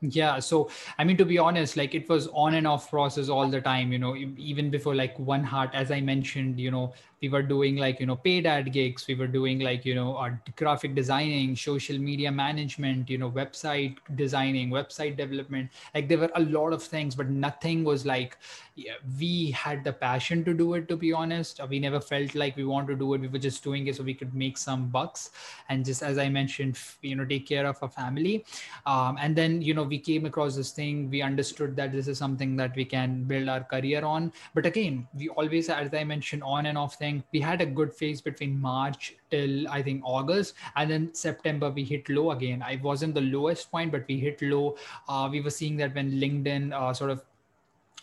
Yeah 0.02 0.40
so 0.40 0.70
i 0.98 1.04
mean 1.04 1.18
to 1.18 1.26
be 1.26 1.38
honest 1.38 1.76
like 1.76 1.94
it 1.94 2.08
was 2.08 2.28
on 2.28 2.54
and 2.54 2.66
off 2.66 2.90
process 2.90 3.28
all 3.28 3.50
the 3.50 3.60
time 3.60 3.92
you 3.92 4.00
know 4.00 4.16
even 4.16 4.70
before 4.70 4.96
like 4.96 5.18
one 5.20 5.44
heart 5.44 5.70
as 5.74 5.92
i 5.92 6.00
mentioned 6.00 6.58
you 6.58 6.72
know 6.72 6.94
we 7.22 7.28
were 7.28 7.42
doing 7.42 7.76
like 7.76 8.00
you 8.00 8.06
know 8.06 8.16
paid 8.16 8.46
ad 8.46 8.72
gigs 8.72 9.08
we 9.08 9.16
were 9.16 9.28
doing 9.28 9.60
like 9.60 9.84
you 9.84 9.94
know 9.94 10.16
our 10.16 10.42
graphic 10.56 10.96
designing 10.96 11.54
social 11.54 11.98
media 11.98 12.32
management 12.32 13.10
you 13.10 13.18
know 13.18 13.30
website 13.30 13.98
designing 14.16 14.70
website 14.70 15.18
development 15.18 15.70
like 15.94 16.08
there 16.08 16.18
were 16.18 16.32
a 16.36 16.42
lot 16.44 16.72
of 16.72 16.82
things 16.82 17.14
but 17.14 17.30
nothing 17.30 17.84
was 17.84 18.06
like 18.06 18.38
yeah, 18.80 18.94
we 19.20 19.52
had 19.52 19.84
the 19.84 19.92
passion 19.92 20.46
to 20.46 20.54
do 20.54 20.74
it 20.76 20.88
to 20.88 20.96
be 20.96 21.12
honest. 21.12 21.60
We 21.68 21.80
never 21.80 22.00
felt 22.00 22.34
like 22.34 22.56
we 22.56 22.64
want 22.64 22.88
to 22.88 22.96
do 22.96 23.14
it. 23.14 23.20
We 23.20 23.28
were 23.28 23.38
just 23.40 23.62
doing 23.62 23.88
it 23.88 23.98
so 23.98 24.04
we 24.04 24.14
could 24.14 24.34
make 24.34 24.58
some 24.58 24.88
bucks. 24.88 25.32
And 25.68 25.84
just 25.86 26.02
as 26.02 26.18
i 26.18 26.30
mentioned 26.30 26.80
you 27.02 27.16
know 27.16 27.26
take 27.26 27.46
care 27.48 27.66
of 27.66 27.78
our 27.82 27.90
family. 27.90 28.46
Um, 28.86 29.18
and 29.20 29.36
then 29.40 29.62
you 29.62 29.74
know 29.74 29.84
we 29.84 30.00
came 30.08 30.26
across 30.30 30.56
this 30.56 30.72
thing 30.72 31.10
we 31.10 31.22
understood 31.22 31.76
that 31.76 31.92
this 31.92 32.08
is 32.08 32.18
something 32.18 32.56
that 32.62 32.76
we 32.76 32.86
can 32.86 33.24
build 33.24 33.48
our 33.50 33.64
career 33.64 34.04
on. 34.04 34.32
But 34.54 34.66
again 34.66 35.08
we 35.14 35.30
always 35.30 35.70
as 35.70 35.94
i 35.94 36.04
mentioned 36.04 36.44
on 36.44 36.66
and 36.66 36.78
off 36.78 36.96
thing. 36.96 37.24
We 37.32 37.40
had 37.40 37.62
a 37.62 37.66
good 37.80 37.94
phase 37.94 38.22
between 38.30 38.60
march 38.60 39.16
till 39.32 39.68
i 39.70 39.82
think 39.82 40.02
august. 40.04 40.56
And 40.76 40.92
then 40.92 41.14
september 41.14 41.70
we 41.70 41.84
hit 41.84 42.10
low 42.10 42.32
again. 42.32 42.62
I 42.62 42.80
wasn't 42.90 43.16
the 43.16 43.28
lowest 43.38 43.72
point 43.72 43.92
but 43.92 44.06
we 44.08 44.20
hit 44.20 44.42
low. 44.42 44.78
Uh, 45.08 45.30
we 45.32 45.42
were 45.42 45.56
seeing 45.62 45.78
that 45.78 45.96
when 45.96 46.12
linkedin 46.26 46.74
uh, 46.74 46.94
sort 46.94 47.12
of 47.12 47.24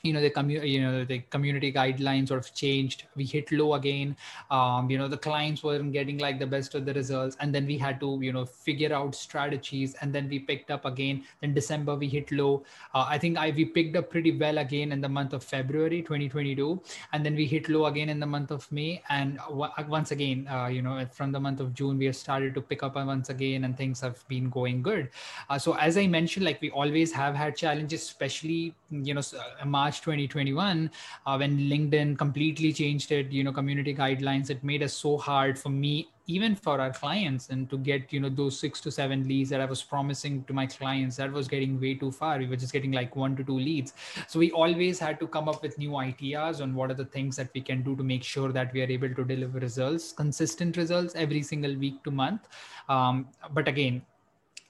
you 0.06 0.12
know 0.12 0.20
the 0.20 0.30
community 0.30 0.70
you 0.70 0.82
know 0.82 1.04
the 1.04 1.18
community 1.30 1.72
guidelines 1.72 2.28
sort 2.28 2.44
of 2.44 2.54
changed. 2.54 3.04
We 3.16 3.24
hit 3.24 3.52
low 3.52 3.74
again. 3.74 4.16
Um, 4.50 4.90
you 4.90 4.98
know 4.98 5.08
the 5.08 5.18
clients 5.18 5.62
weren't 5.62 5.92
getting 5.92 6.18
like 6.18 6.38
the 6.38 6.46
best 6.46 6.74
of 6.74 6.84
the 6.86 6.94
results. 6.94 7.36
And 7.40 7.54
then 7.54 7.66
we 7.66 7.78
had 7.78 8.00
to 8.00 8.18
you 8.22 8.32
know 8.32 8.44
figure 8.44 8.92
out 8.92 9.14
strategies. 9.14 9.94
And 10.00 10.12
then 10.12 10.28
we 10.28 10.38
picked 10.38 10.70
up 10.70 10.84
again. 10.84 11.24
Then 11.40 11.54
december 11.54 11.94
we 11.94 12.08
hit 12.08 12.32
low. 12.32 12.64
Uh, 12.94 13.06
i 13.08 13.18
think 13.18 13.38
i 13.38 13.50
we 13.50 13.64
picked 13.64 13.96
up 13.96 14.10
pretty 14.10 14.32
well 14.42 14.58
again 14.58 14.92
in 14.92 15.00
the 15.00 15.08
month 15.08 15.32
of 15.32 15.42
february 15.42 16.02
2022 16.02 16.80
and 17.12 17.24
then 17.24 17.34
we 17.34 17.46
hit 17.46 17.68
low 17.68 17.86
again 17.86 18.08
in 18.08 18.20
the 18.20 18.26
month 18.26 18.50
of 18.50 18.70
may. 18.70 19.02
And 19.08 19.38
w- 19.48 19.72
once 19.88 20.10
again 20.10 20.46
uh, 20.50 20.66
you 20.66 20.82
know 20.82 21.04
from 21.12 21.32
the 21.32 21.40
month 21.40 21.60
of 21.60 21.74
june 21.74 21.98
we 21.98 22.06
have 22.06 22.16
started 22.16 22.54
to 22.54 22.60
pick 22.60 22.82
up 22.82 22.96
once 22.96 23.28
again 23.30 23.64
and 23.64 23.76
things 23.76 24.00
have 24.00 24.26
been 24.28 24.50
going 24.50 24.82
good. 24.82 25.10
Uh, 25.48 25.58
so 25.58 25.76
as 25.76 25.96
i 25.96 26.06
mentioned 26.06 26.44
like 26.44 26.60
we 26.60 26.70
always 26.70 27.12
have 27.12 27.34
had 27.34 27.56
challenges 27.56 28.02
especially 28.02 28.74
you 28.90 29.14
know 29.14 29.22
uh, 29.38 29.64
march 29.96 30.02
2021 30.02 30.90
uh, 31.26 31.36
when 31.36 31.58
linkedin 31.58 32.16
completely 32.18 32.72
changed 32.72 33.12
it 33.12 33.30
you 33.30 33.44
know 33.44 33.52
community 33.52 33.94
guidelines 33.94 34.50
it 34.50 34.62
made 34.62 34.82
it 34.82 34.90
so 34.90 35.16
hard 35.16 35.58
for 35.58 35.70
me 35.70 36.08
even 36.28 36.56
for 36.56 36.80
our 36.80 36.92
clients 36.92 37.50
and 37.50 37.70
to 37.70 37.78
get 37.78 38.12
you 38.12 38.18
know 38.20 38.28
those 38.28 38.58
six 38.58 38.80
to 38.80 38.90
seven 38.90 39.26
leads 39.28 39.48
that 39.50 39.60
i 39.60 39.64
was 39.64 39.82
promising 39.82 40.42
to 40.44 40.52
my 40.52 40.66
clients 40.66 41.16
that 41.16 41.30
was 41.32 41.46
getting 41.46 41.80
way 41.80 41.94
too 41.94 42.10
far. 42.10 42.38
We 42.38 42.46
were 42.46 42.56
just 42.56 42.72
getting 42.72 42.90
like 42.90 43.14
one 43.14 43.36
to 43.36 43.44
two 43.44 43.58
leads. 43.58 43.92
So 44.26 44.40
we 44.40 44.50
always 44.50 44.98
had 44.98 45.20
to 45.20 45.28
come 45.28 45.48
up 45.48 45.62
with 45.62 45.78
new 45.78 45.96
ideas 45.96 46.60
on 46.60 46.74
what 46.74 46.90
are 46.90 46.94
the 46.94 47.04
things 47.04 47.36
that 47.36 47.50
we 47.54 47.60
can 47.60 47.82
do 47.82 47.94
to 47.94 48.02
make 48.02 48.24
sure 48.24 48.50
that 48.50 48.72
we 48.72 48.82
are 48.82 48.90
able 48.96 49.14
to 49.14 49.24
deliver 49.24 49.60
results 49.60 50.12
consistent 50.12 50.76
results 50.76 51.14
every 51.14 51.42
single 51.42 51.76
week 51.76 52.02
to 52.04 52.10
month. 52.10 52.48
Um, 52.88 53.28
but 53.52 53.68
again 53.68 54.02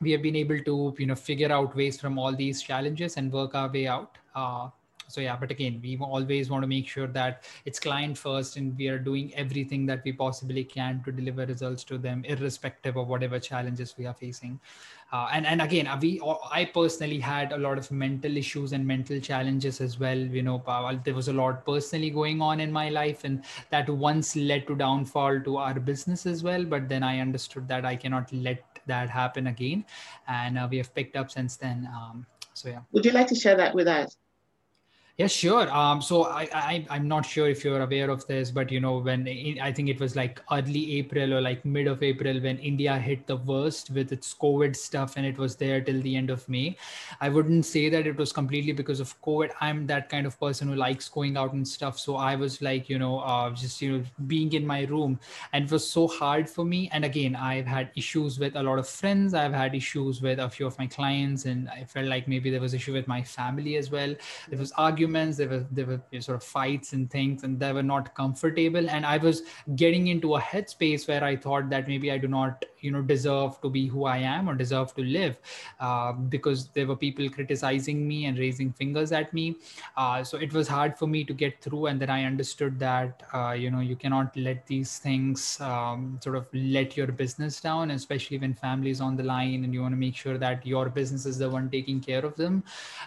we 0.00 0.12
have 0.12 0.22
been 0.22 0.36
able 0.36 0.58
to 0.60 0.94
you 0.98 1.06
know 1.06 1.14
figure 1.14 1.50
out 1.50 1.74
ways 1.74 2.00
from 2.00 2.18
all 2.18 2.34
these 2.34 2.62
challenges 2.62 3.16
and 3.16 3.32
work 3.32 3.54
our 3.54 3.70
way 3.70 3.86
out. 3.86 4.18
Uh, 4.34 4.68
so 5.08 5.20
yeah 5.20 5.36
but 5.36 5.50
again 5.50 5.80
we 5.82 5.96
always 5.98 6.50
want 6.50 6.62
to 6.62 6.66
make 6.66 6.88
sure 6.88 7.06
that 7.06 7.44
it's 7.64 7.78
client 7.78 8.16
first 8.16 8.56
and 8.56 8.76
we 8.76 8.88
are 8.88 8.98
doing 8.98 9.32
everything 9.34 9.86
that 9.86 10.02
we 10.04 10.12
possibly 10.12 10.64
can 10.64 11.02
to 11.04 11.12
deliver 11.12 11.46
results 11.46 11.84
to 11.84 11.98
them 11.98 12.24
irrespective 12.24 12.96
of 12.96 13.08
whatever 13.08 13.38
challenges 13.38 13.94
we 13.98 14.06
are 14.06 14.14
facing. 14.14 14.58
Uh, 15.12 15.28
and 15.32 15.46
and 15.46 15.62
again 15.62 15.88
we 16.02 16.20
i 16.50 16.64
personally 16.64 17.20
had 17.20 17.52
a 17.52 17.56
lot 17.56 17.78
of 17.78 17.88
mental 17.92 18.36
issues 18.36 18.72
and 18.72 18.84
mental 18.84 19.20
challenges 19.20 19.80
as 19.80 20.00
well 20.00 20.18
you 20.18 20.42
know 20.42 20.60
there 21.04 21.14
was 21.14 21.28
a 21.28 21.32
lot 21.32 21.64
personally 21.64 22.10
going 22.10 22.42
on 22.42 22.58
in 22.58 22.72
my 22.72 22.88
life 22.88 23.22
and 23.22 23.44
that 23.70 23.88
once 23.88 24.34
led 24.34 24.66
to 24.66 24.74
downfall 24.74 25.40
to 25.42 25.58
our 25.58 25.78
business 25.78 26.26
as 26.26 26.42
well. 26.42 26.64
But 26.64 26.88
then 26.88 27.04
i 27.04 27.20
understood 27.20 27.68
that 27.68 27.84
i 27.84 27.94
cannot 27.94 28.32
let 28.32 28.76
that 28.86 29.10
happen 29.10 29.48
again. 29.48 29.84
And 30.28 30.58
uh, 30.58 30.68
we 30.70 30.78
have 30.78 30.94
picked 30.94 31.16
up 31.16 31.30
since 31.30 31.56
then. 31.56 31.88
Um, 31.92 32.26
so 32.54 32.68
yeah. 32.68 32.80
Would 32.92 33.04
you 33.04 33.12
like 33.12 33.26
to 33.28 33.34
share 33.34 33.56
that 33.56 33.74
with 33.74 33.88
us 33.88 34.16
yeah, 35.18 35.28
sure. 35.28 35.70
Um, 35.70 36.02
so 36.02 36.24
I, 36.24 36.46
I 36.52 36.86
I'm 36.90 37.08
not 37.08 37.24
sure 37.24 37.48
if 37.48 37.64
you're 37.64 37.80
aware 37.80 38.10
of 38.10 38.26
this, 38.26 38.50
but 38.50 38.70
you 38.70 38.80
know 38.80 38.98
when 38.98 39.26
I 39.62 39.72
think 39.72 39.88
it 39.88 39.98
was 39.98 40.14
like 40.14 40.42
early 40.52 40.98
April 40.98 41.32
or 41.32 41.40
like 41.40 41.64
mid 41.64 41.86
of 41.86 42.02
April 42.02 42.38
when 42.38 42.58
India 42.58 42.98
hit 42.98 43.26
the 43.26 43.36
worst 43.36 43.88
with 43.92 44.12
its 44.12 44.34
COVID 44.34 44.76
stuff, 44.76 45.16
and 45.16 45.24
it 45.24 45.38
was 45.38 45.56
there 45.56 45.80
till 45.80 46.02
the 46.02 46.16
end 46.16 46.28
of 46.28 46.46
May. 46.50 46.76
I 47.18 47.30
wouldn't 47.30 47.64
say 47.64 47.88
that 47.88 48.06
it 48.06 48.18
was 48.18 48.30
completely 48.30 48.72
because 48.72 49.00
of 49.00 49.18
COVID. 49.22 49.52
I'm 49.62 49.86
that 49.86 50.10
kind 50.10 50.26
of 50.26 50.38
person 50.38 50.68
who 50.68 50.74
likes 50.74 51.08
going 51.08 51.38
out 51.38 51.54
and 51.54 51.66
stuff. 51.66 51.98
So 51.98 52.16
I 52.16 52.36
was 52.36 52.60
like, 52.60 52.90
you 52.90 52.98
know, 52.98 53.20
uh, 53.20 53.48
just 53.52 53.80
you 53.80 53.92
know 53.96 54.04
being 54.26 54.52
in 54.52 54.66
my 54.66 54.84
room, 54.84 55.18
and 55.54 55.64
it 55.64 55.72
was 55.72 55.88
so 55.88 56.08
hard 56.08 56.46
for 56.46 56.66
me. 56.66 56.90
And 56.92 57.06
again, 57.06 57.34
I've 57.36 57.66
had 57.66 57.90
issues 57.96 58.38
with 58.38 58.54
a 58.54 58.62
lot 58.62 58.78
of 58.78 58.86
friends. 58.86 59.32
I've 59.32 59.54
had 59.54 59.74
issues 59.74 60.20
with 60.20 60.40
a 60.40 60.50
few 60.50 60.66
of 60.66 60.78
my 60.78 60.86
clients, 60.86 61.46
and 61.46 61.70
I 61.70 61.84
felt 61.84 62.06
like 62.06 62.28
maybe 62.28 62.50
there 62.50 62.60
was 62.60 62.74
issue 62.74 62.92
with 62.92 63.08
my 63.08 63.22
family 63.22 63.76
as 63.76 63.90
well. 63.90 64.14
There 64.50 64.58
was 64.58 64.72
argument 64.72 65.05
arguments 65.06 65.36
there 65.38 65.48
were 65.48 65.64
there 65.70 65.86
were 65.86 66.20
sort 66.20 66.36
of 66.36 66.42
fights 66.42 66.92
and 66.92 67.10
things 67.10 67.44
and 67.44 67.60
they 67.60 67.72
were 67.72 67.82
not 67.82 68.14
comfortable. 68.14 68.90
And 68.90 69.06
i 69.06 69.16
was 69.16 69.42
getting 69.76 70.08
into 70.08 70.34
a 70.36 70.40
headspace 70.40 71.08
where 71.08 71.24
i 71.24 71.36
thought 71.36 71.70
that 71.70 71.88
maybe 71.88 72.10
i 72.12 72.18
do 72.18 72.28
not 72.28 72.64
you 72.80 72.90
know 72.90 73.02
deserve 73.02 73.60
to 73.62 73.68
be 73.76 73.86
who 73.86 74.04
i 74.04 74.16
am 74.18 74.48
or 74.48 74.54
deserve 74.54 74.94
to 74.94 75.02
live 75.02 75.38
uh, 75.80 76.12
because 76.34 76.68
there 76.76 76.86
were 76.86 76.96
people 76.96 77.28
criticizing 77.36 78.06
me 78.08 78.26
and 78.26 78.38
raising 78.38 78.72
fingers 78.72 79.12
at 79.12 79.32
me. 79.32 79.56
Uh, 79.96 80.22
so 80.22 80.38
it 80.38 80.52
was 80.52 80.68
hard 80.68 80.96
for 80.98 81.06
me 81.06 81.24
to 81.24 81.34
get 81.42 81.60
through 81.60 81.86
and 81.86 82.00
then 82.00 82.10
i 82.10 82.24
understood 82.24 82.78
that 82.78 83.22
uh, 83.34 83.52
you 83.62 83.70
know 83.70 83.80
you 83.80 83.96
cannot 83.96 84.36
let 84.36 84.66
these 84.66 84.98
things 84.98 85.60
um, 85.60 86.18
sort 86.22 86.36
of 86.36 86.46
let 86.52 86.96
your 86.96 87.08
business 87.22 87.60
down 87.60 87.90
especially 87.90 88.38
when 88.38 88.54
family 88.54 88.90
is 88.90 89.00
on 89.00 89.16
the 89.16 89.22
line 89.22 89.64
and 89.64 89.74
you 89.74 89.82
want 89.82 89.92
to 89.92 90.02
make 90.06 90.16
sure 90.16 90.38
that 90.38 90.66
your 90.66 90.88
business 90.88 91.26
is 91.26 91.38
the 91.38 91.48
one 91.48 91.68
taking 91.70 92.00
care 92.00 92.24
of 92.24 92.36
them. 92.36 92.62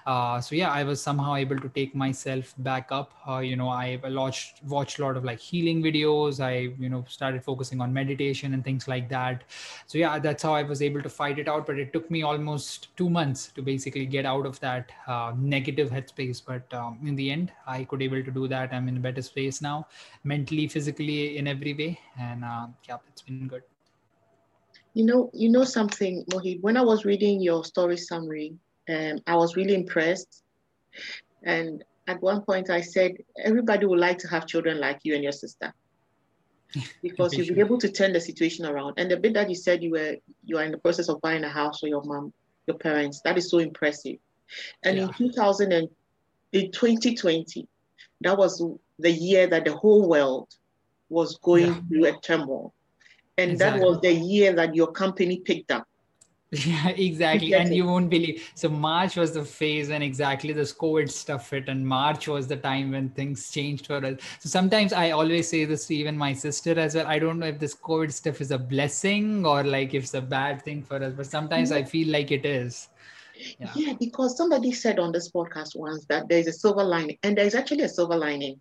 Uh, 0.05 0.39
so 0.41 0.55
yeah 0.55 0.71
i 0.71 0.83
was 0.83 1.01
somehow 1.01 1.35
able 1.35 1.59
to 1.65 1.69
take 1.69 1.88
pick 1.89 1.95
myself 1.95 2.53
back 2.59 2.91
up. 2.91 3.13
Uh, 3.27 3.39
you 3.39 3.55
know, 3.55 3.69
I 3.69 3.99
watched 4.03 4.63
watched 4.63 4.99
a 4.99 5.01
lot 5.03 5.17
of 5.17 5.23
like 5.23 5.39
healing 5.39 5.81
videos. 5.81 6.39
I 6.39 6.73
you 6.79 6.89
know 6.89 7.03
started 7.07 7.43
focusing 7.43 7.81
on 7.81 7.93
meditation 7.93 8.53
and 8.53 8.63
things 8.63 8.87
like 8.87 9.09
that. 9.09 9.43
So 9.87 9.97
yeah, 9.97 10.19
that's 10.19 10.43
how 10.43 10.53
I 10.53 10.63
was 10.63 10.81
able 10.81 11.01
to 11.01 11.09
fight 11.09 11.39
it 11.39 11.47
out. 11.47 11.65
But 11.65 11.79
it 11.79 11.93
took 11.93 12.11
me 12.11 12.23
almost 12.23 12.95
two 12.97 13.09
months 13.09 13.47
to 13.55 13.61
basically 13.61 14.05
get 14.05 14.25
out 14.25 14.45
of 14.45 14.59
that 14.59 14.91
uh, 15.07 15.33
negative 15.37 15.89
headspace. 15.89 16.41
But 16.45 16.73
um, 16.73 16.99
in 17.05 17.15
the 17.15 17.31
end, 17.31 17.51
I 17.67 17.83
could 17.83 18.01
able 18.01 18.23
to 18.23 18.31
do 18.31 18.47
that. 18.47 18.73
I'm 18.73 18.87
in 18.87 18.97
a 18.97 18.99
better 18.99 19.21
space 19.21 19.61
now, 19.61 19.87
mentally, 20.23 20.67
physically, 20.67 21.37
in 21.37 21.47
every 21.47 21.73
way, 21.73 21.99
and 22.19 22.43
uh, 22.43 22.67
yeah, 22.87 22.97
it's 23.07 23.21
been 23.21 23.47
good. 23.47 23.63
You 24.93 25.05
know, 25.05 25.29
you 25.33 25.49
know 25.49 25.63
something, 25.63 26.25
Mohit. 26.31 26.61
When 26.61 26.75
I 26.75 26.81
was 26.81 27.05
reading 27.05 27.41
your 27.41 27.63
story 27.63 27.95
summary, 27.97 28.57
um, 28.89 29.19
I 29.27 29.35
was 29.35 29.55
really 29.55 29.75
impressed 29.75 30.43
and 31.43 31.83
at 32.07 32.21
one 32.21 32.41
point, 32.41 32.69
I 32.69 32.81
said, 32.81 33.17
everybody 33.43 33.85
would 33.85 33.99
like 33.99 34.17
to 34.19 34.27
have 34.27 34.47
children 34.47 34.79
like 34.79 34.99
you 35.03 35.13
and 35.13 35.23
your 35.23 35.31
sister. 35.31 35.73
Because 37.01 37.33
you'll 37.33 37.55
be 37.55 37.61
able 37.61 37.79
to 37.79 37.91
turn 37.91 38.13
the 38.13 38.21
situation 38.21 38.65
around. 38.65 38.95
And 38.97 39.09
the 39.09 39.17
bit 39.17 39.33
that 39.33 39.49
you 39.49 39.55
said 39.55 39.81
you 39.81 39.91
were 39.91 40.17
you 40.45 40.57
are 40.57 40.63
in 40.63 40.71
the 40.71 40.77
process 40.77 41.09
of 41.09 41.19
buying 41.21 41.43
a 41.43 41.49
house 41.49 41.79
for 41.79 41.87
your 41.87 42.03
mom, 42.03 42.31
your 42.67 42.77
parents, 42.77 43.21
that 43.25 43.37
is 43.37 43.49
so 43.49 43.57
impressive. 43.57 44.17
And 44.83 44.97
yeah. 44.97 45.03
in 45.03 45.13
2000 45.13 45.71
and 45.71 45.89
in 46.51 46.71
2020, 46.71 47.67
that 48.21 48.37
was 48.37 48.63
the 48.99 49.11
year 49.11 49.47
that 49.47 49.65
the 49.65 49.75
whole 49.75 50.07
world 50.07 50.47
was 51.09 51.37
going 51.37 51.67
yeah. 51.67 51.81
through 51.87 52.05
a 52.05 52.21
turmoil. 52.21 52.73
And 53.37 53.51
exactly. 53.51 53.79
that 53.79 53.87
was 53.87 54.01
the 54.01 54.13
year 54.13 54.53
that 54.53 54.75
your 54.75 54.91
company 54.91 55.39
picked 55.39 55.71
up. 55.71 55.87
Yeah, 56.51 56.89
exactly. 56.97 57.53
And 57.53 57.75
you 57.75 57.85
won't 57.85 58.09
believe. 58.09 58.51
So 58.55 58.69
March 58.69 59.15
was 59.15 59.33
the 59.33 59.45
phase 59.45 59.89
when 59.89 60.01
exactly 60.01 60.51
this 60.51 60.73
COVID 60.73 61.09
stuff 61.09 61.49
hit, 61.49 61.69
and 61.69 61.85
March 61.85 62.27
was 62.27 62.47
the 62.47 62.57
time 62.57 62.91
when 62.91 63.09
things 63.09 63.51
changed 63.51 63.87
for 63.87 64.03
us. 64.03 64.19
So 64.39 64.49
sometimes 64.49 64.91
I 64.91 65.11
always 65.11 65.47
say 65.47 65.65
this 65.65 65.85
to 65.87 65.95
even 65.95 66.17
my 66.17 66.33
sister 66.33 66.79
as 66.79 66.95
well. 66.95 67.07
I 67.07 67.19
don't 67.19 67.39
know 67.39 67.47
if 67.47 67.59
this 67.59 67.75
COVID 67.75 68.11
stuff 68.11 68.41
is 68.41 68.51
a 68.51 68.57
blessing 68.57 69.45
or 69.45 69.63
like 69.63 69.93
if 69.93 70.03
it's 70.03 70.13
a 70.15 70.21
bad 70.21 70.63
thing 70.63 70.81
for 70.81 71.01
us, 71.03 71.13
but 71.13 71.27
sometimes 71.27 71.71
I 71.71 71.83
feel 71.83 72.09
like 72.09 72.31
it 72.31 72.45
is. 72.45 72.89
Yeah. 73.57 73.71
yeah, 73.73 73.93
because 73.93 74.35
somebody 74.35 74.73
said 74.73 74.99
on 74.99 75.13
this 75.13 75.31
podcast 75.31 75.73
once 75.73 76.03
that 76.05 76.27
there's 76.27 76.47
a 76.47 76.51
silver 76.51 76.83
lining, 76.83 77.17
and 77.23 77.37
there's 77.37 77.55
actually 77.55 77.83
a 77.83 77.89
silver 77.89 78.17
lining 78.17 78.59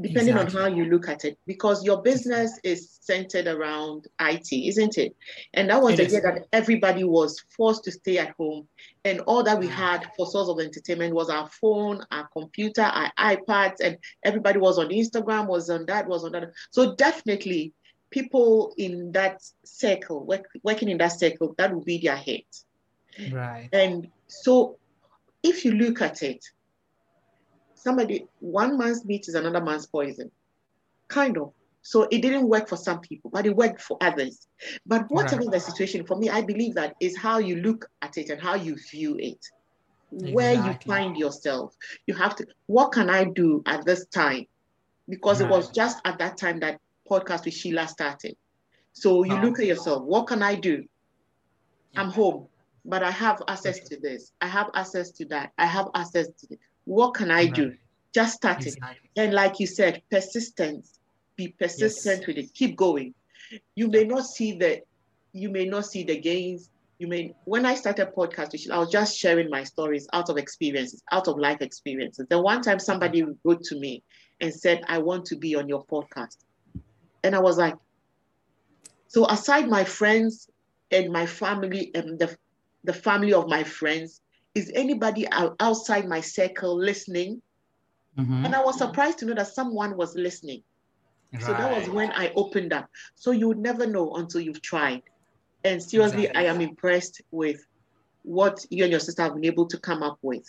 depending 0.00 0.34
exactly. 0.34 0.60
on 0.60 0.70
how 0.70 0.76
you 0.76 0.86
look 0.86 1.08
at 1.08 1.24
it, 1.24 1.38
because 1.46 1.84
your 1.84 2.02
business 2.02 2.58
is 2.64 2.98
centered 3.00 3.46
around 3.46 4.06
IT, 4.20 4.52
isn't 4.52 4.98
it? 4.98 5.16
And 5.54 5.70
that 5.70 5.82
was 5.82 5.94
it 5.94 5.96
the 5.96 6.04
is. 6.04 6.12
year 6.12 6.22
that 6.22 6.46
everybody 6.52 7.04
was 7.04 7.42
forced 7.56 7.84
to 7.84 7.92
stay 7.92 8.18
at 8.18 8.34
home. 8.36 8.68
And 9.04 9.20
all 9.20 9.42
that 9.42 9.58
we 9.58 9.66
had 9.66 10.08
for 10.16 10.26
source 10.26 10.48
of 10.48 10.60
entertainment 10.60 11.14
was 11.14 11.30
our 11.30 11.48
phone, 11.48 12.04
our 12.10 12.28
computer, 12.32 12.82
our 12.82 13.12
iPads, 13.18 13.76
and 13.82 13.98
everybody 14.24 14.58
was 14.58 14.78
on 14.78 14.88
Instagram, 14.88 15.46
was 15.46 15.70
on 15.70 15.86
that, 15.86 16.06
was 16.06 16.24
on 16.24 16.32
that. 16.32 16.52
So 16.70 16.94
definitely 16.94 17.72
people 18.10 18.74
in 18.76 19.12
that 19.12 19.42
circle, 19.64 20.24
work, 20.24 20.46
working 20.62 20.88
in 20.88 20.98
that 20.98 21.18
circle, 21.18 21.54
that 21.58 21.74
would 21.74 21.84
be 21.84 21.98
their 21.98 22.16
hit. 22.16 22.44
Right. 23.32 23.68
And 23.72 24.08
so 24.26 24.78
if 25.42 25.64
you 25.64 25.72
look 25.72 26.02
at 26.02 26.22
it, 26.22 26.44
somebody, 27.82 28.26
one 28.40 28.78
man's 28.78 29.04
meat 29.04 29.28
is 29.28 29.34
another 29.34 29.60
man's 29.60 29.86
poison, 29.86 30.30
kind 31.08 31.38
of. 31.38 31.52
So 31.82 32.06
it 32.10 32.20
didn't 32.20 32.48
work 32.48 32.68
for 32.68 32.76
some 32.76 33.00
people, 33.00 33.30
but 33.30 33.46
it 33.46 33.56
worked 33.56 33.80
for 33.80 33.96
others. 34.00 34.46
But 34.86 35.10
whatever 35.10 35.42
right. 35.42 35.52
the 35.52 35.60
situation, 35.60 36.04
for 36.04 36.16
me, 36.16 36.28
I 36.28 36.42
believe 36.42 36.74
that 36.74 36.94
is 37.00 37.16
how 37.16 37.38
you 37.38 37.56
look 37.56 37.88
at 38.02 38.18
it 38.18 38.28
and 38.28 38.40
how 38.40 38.54
you 38.54 38.76
view 38.90 39.16
it. 39.18 39.38
Exactly. 40.12 40.32
Where 40.32 40.54
you 40.54 40.74
find 40.86 41.16
yourself, 41.16 41.74
you 42.06 42.14
have 42.14 42.34
to. 42.36 42.46
What 42.66 42.92
can 42.92 43.08
I 43.08 43.24
do 43.24 43.62
at 43.66 43.84
this 43.86 44.06
time? 44.06 44.46
Because 45.08 45.40
right. 45.40 45.48
it 45.48 45.50
was 45.50 45.70
just 45.70 46.00
at 46.04 46.18
that 46.18 46.36
time 46.36 46.60
that 46.60 46.80
podcast 47.08 47.44
with 47.44 47.54
Sheila 47.54 47.88
started. 47.88 48.36
So 48.92 49.24
you 49.24 49.36
oh. 49.36 49.40
look 49.40 49.58
at 49.60 49.66
yourself. 49.66 50.02
What 50.02 50.26
can 50.26 50.42
I 50.42 50.56
do? 50.56 50.84
Yeah. 51.92 52.02
I'm 52.02 52.10
home, 52.10 52.48
but 52.84 53.02
I 53.02 53.10
have 53.10 53.42
access 53.48 53.78
okay. 53.78 53.94
to 53.94 54.00
this. 54.00 54.32
I 54.40 54.48
have 54.48 54.70
access 54.74 55.10
to 55.12 55.24
that. 55.26 55.52
I 55.58 55.66
have 55.66 55.88
access 55.94 56.26
to 56.26 56.46
it. 56.50 56.58
What 56.90 57.14
can 57.14 57.30
I 57.30 57.46
do? 57.46 57.76
Just 58.12 58.34
start 58.34 58.66
exactly. 58.66 58.98
it. 59.14 59.20
And 59.20 59.32
like 59.32 59.60
you 59.60 59.68
said, 59.68 60.02
persistence. 60.10 60.98
Be 61.36 61.54
persistent 61.56 62.18
yes. 62.22 62.26
with 62.26 62.36
it. 62.38 62.52
Keep 62.52 62.74
going. 62.76 63.14
You 63.76 63.86
may 63.86 64.02
not 64.02 64.26
see 64.26 64.58
the 64.58 64.82
you 65.32 65.50
may 65.50 65.66
not 65.66 65.86
see 65.86 66.02
the 66.02 66.18
gains. 66.18 66.68
You 66.98 67.06
may 67.06 67.32
when 67.44 67.64
I 67.64 67.76
started 67.76 68.12
podcast, 68.12 68.68
I 68.72 68.78
was 68.78 68.90
just 68.90 69.16
sharing 69.16 69.48
my 69.50 69.62
stories 69.62 70.08
out 70.12 70.30
of 70.30 70.36
experiences, 70.36 71.00
out 71.12 71.28
of 71.28 71.38
life 71.38 71.62
experiences. 71.62 72.26
The 72.28 72.42
one 72.42 72.60
time 72.60 72.80
somebody 72.80 73.24
wrote 73.44 73.62
to 73.64 73.78
me 73.78 74.02
and 74.40 74.52
said, 74.52 74.82
I 74.88 74.98
want 74.98 75.26
to 75.26 75.36
be 75.36 75.54
on 75.54 75.68
your 75.68 75.84
podcast. 75.84 76.38
And 77.22 77.36
I 77.36 77.38
was 77.38 77.56
like, 77.56 77.76
so 79.06 79.26
aside 79.26 79.68
my 79.68 79.84
friends 79.84 80.50
and 80.90 81.12
my 81.12 81.26
family 81.26 81.92
and 81.94 82.18
the, 82.18 82.36
the 82.82 82.92
family 82.92 83.32
of 83.32 83.48
my 83.48 83.62
friends, 83.62 84.20
is 84.54 84.70
anybody 84.74 85.26
outside 85.60 86.08
my 86.08 86.20
circle 86.20 86.76
listening? 86.76 87.40
Mm-hmm. 88.18 88.44
And 88.44 88.54
I 88.54 88.62
was 88.62 88.78
surprised 88.78 89.18
to 89.18 89.26
know 89.26 89.34
that 89.34 89.48
someone 89.48 89.96
was 89.96 90.14
listening. 90.14 90.62
Right. 91.32 91.42
So 91.42 91.52
that 91.52 91.76
was 91.76 91.88
when 91.88 92.10
I 92.10 92.32
opened 92.34 92.72
up. 92.72 92.90
So 93.14 93.30
you 93.30 93.48
would 93.48 93.58
never 93.58 93.86
know 93.86 94.14
until 94.16 94.40
you've 94.40 94.62
tried. 94.62 95.02
And 95.62 95.82
seriously, 95.82 96.24
exactly. 96.24 96.46
I 96.46 96.52
am 96.52 96.60
impressed 96.60 97.22
with 97.30 97.64
what 98.22 98.64
you 98.70 98.84
and 98.84 98.90
your 98.90 99.00
sister 99.00 99.22
have 99.22 99.34
been 99.34 99.44
able 99.44 99.66
to 99.66 99.78
come 99.78 100.02
up 100.02 100.18
with. 100.22 100.44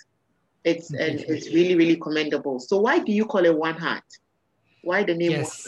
It's 0.63 0.91
and 0.91 1.19
it's 1.21 1.47
really, 1.47 1.75
really 1.75 1.97
commendable. 1.97 2.59
So 2.59 2.79
why 2.79 2.99
do 2.99 3.11
you 3.11 3.25
call 3.25 3.45
it 3.45 3.55
one 3.55 3.77
heart? 3.77 4.03
Why 4.83 5.03
the 5.03 5.15
name 5.15 5.31
yes. 5.31 5.67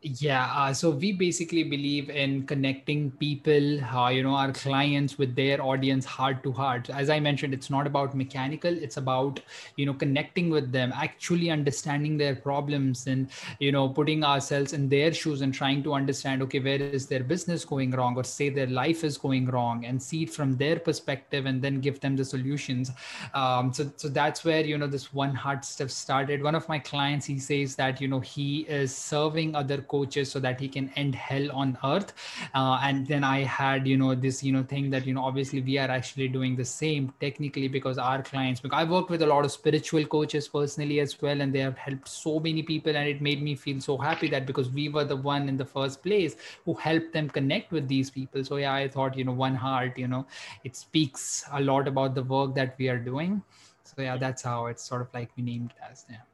Yeah, 0.00 0.48
uh, 0.54 0.72
so 0.72 0.90
we 0.90 1.10
basically 1.10 1.64
believe 1.64 2.08
in 2.08 2.46
connecting 2.46 3.10
people, 3.10 3.82
uh, 3.82 4.10
you 4.10 4.22
know, 4.22 4.32
our 4.32 4.52
clients 4.52 5.18
with 5.18 5.34
their 5.34 5.60
audience 5.60 6.04
heart 6.04 6.44
to 6.44 6.52
heart. 6.52 6.88
As 6.88 7.10
I 7.10 7.18
mentioned, 7.18 7.52
it's 7.52 7.68
not 7.68 7.84
about 7.84 8.14
mechanical, 8.14 8.72
it's 8.72 8.96
about, 8.96 9.40
you 9.74 9.86
know, 9.86 9.94
connecting 9.94 10.50
with 10.50 10.70
them, 10.70 10.92
actually 10.94 11.50
understanding 11.50 12.16
their 12.16 12.36
problems 12.36 13.08
and, 13.08 13.28
you 13.58 13.72
know, 13.72 13.88
putting 13.88 14.22
ourselves 14.22 14.72
in 14.72 14.88
their 14.88 15.12
shoes 15.12 15.40
and 15.40 15.52
trying 15.52 15.82
to 15.82 15.94
understand, 15.94 16.42
okay, 16.42 16.60
where 16.60 16.80
is 16.80 17.08
their 17.08 17.24
business 17.24 17.64
going 17.64 17.90
wrong 17.90 18.16
or 18.16 18.22
say 18.22 18.50
their 18.50 18.68
life 18.68 19.02
is 19.02 19.18
going 19.18 19.46
wrong 19.46 19.84
and 19.84 20.00
see 20.00 20.22
it 20.22 20.30
from 20.30 20.56
their 20.58 20.78
perspective 20.78 21.46
and 21.46 21.60
then 21.60 21.80
give 21.80 21.98
them 21.98 22.14
the 22.14 22.24
solutions. 22.24 22.92
Um, 23.34 23.72
so, 23.72 23.90
so 23.96 24.08
that's 24.08 24.44
where, 24.44 24.64
you 24.64 24.78
know, 24.78 24.86
this 24.86 25.12
one 25.12 25.34
heart 25.34 25.64
stuff 25.64 25.90
started. 25.90 26.40
One 26.40 26.54
of 26.54 26.68
my 26.68 26.78
clients, 26.78 27.26
he 27.26 27.40
says 27.40 27.74
that, 27.74 28.00
you 28.00 28.06
know, 28.06 28.20
he 28.20 28.60
is 28.60 28.94
serving 28.94 29.56
other 29.56 29.82
coaches 29.98 30.30
so 30.30 30.40
that 30.48 30.60
he 30.66 30.68
can 30.68 30.90
end 31.04 31.14
hell 31.14 31.50
on 31.52 31.76
earth. 31.84 32.12
Uh, 32.54 32.78
and 32.82 33.06
then 33.06 33.24
i 33.24 33.38
had 33.42 33.86
you 33.86 33.96
know 33.96 34.14
this 34.14 34.42
you 34.42 34.52
know 34.52 34.62
thing 34.72 34.90
that 34.90 35.06
you 35.06 35.14
know 35.14 35.24
obviously 35.30 35.60
we 35.68 35.78
are 35.78 35.90
actually 35.96 36.28
doing 36.28 36.56
the 36.56 36.64
same 36.64 37.12
technically 37.20 37.68
because 37.76 37.98
our 37.98 38.22
clients 38.22 38.60
because 38.60 38.78
i 38.80 38.84
worked 38.92 39.10
with 39.10 39.22
a 39.22 39.26
lot 39.26 39.44
of 39.44 39.52
spiritual 39.52 40.06
coaches 40.14 40.48
personally 40.48 41.00
as 41.00 41.20
well 41.22 41.40
and 41.40 41.54
they 41.54 41.64
have 41.66 41.76
helped 41.76 42.08
so 42.08 42.38
many 42.46 42.62
people 42.62 42.96
and 42.96 43.08
it 43.08 43.20
made 43.28 43.42
me 43.42 43.54
feel 43.64 43.80
so 43.80 43.96
happy 43.96 44.28
that 44.28 44.46
because 44.46 44.70
we 44.70 44.88
were 44.88 45.04
the 45.04 45.16
one 45.16 45.48
in 45.48 45.56
the 45.56 45.64
first 45.64 46.02
place 46.02 46.36
who 46.64 46.74
helped 46.74 47.12
them 47.12 47.28
connect 47.28 47.72
with 47.72 47.88
these 47.88 48.10
people. 48.10 48.44
So 48.44 48.56
yeah 48.56 48.74
i 48.74 48.88
thought 48.88 49.16
you 49.16 49.24
know 49.24 49.32
one 49.32 49.54
heart 49.54 49.98
you 49.98 50.08
know 50.08 50.26
it 50.64 50.76
speaks 50.76 51.44
a 51.52 51.60
lot 51.60 51.88
about 51.88 52.14
the 52.14 52.22
work 52.22 52.54
that 52.54 52.74
we 52.78 52.88
are 52.88 52.98
doing. 52.98 53.42
So 53.84 54.02
yeah 54.02 54.16
that's 54.16 54.42
how 54.42 54.66
it's 54.66 54.82
sort 54.82 55.02
of 55.02 55.14
like 55.14 55.30
we 55.36 55.42
named 55.42 55.72
as 55.90 56.04
yeah 56.10 56.26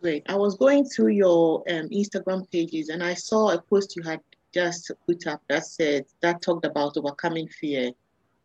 Great. 0.00 0.24
I 0.28 0.36
was 0.36 0.56
going 0.56 0.86
through 0.86 1.08
your 1.08 1.62
um, 1.68 1.88
Instagram 1.90 2.50
pages 2.50 2.88
and 2.88 3.02
I 3.02 3.14
saw 3.14 3.50
a 3.50 3.60
post 3.60 3.96
you 3.96 4.02
had 4.02 4.20
just 4.52 4.90
put 5.06 5.26
up 5.26 5.42
that 5.48 5.66
said 5.66 6.06
that 6.22 6.42
talked 6.42 6.64
about 6.64 6.96
overcoming 6.96 7.48
fear 7.48 7.92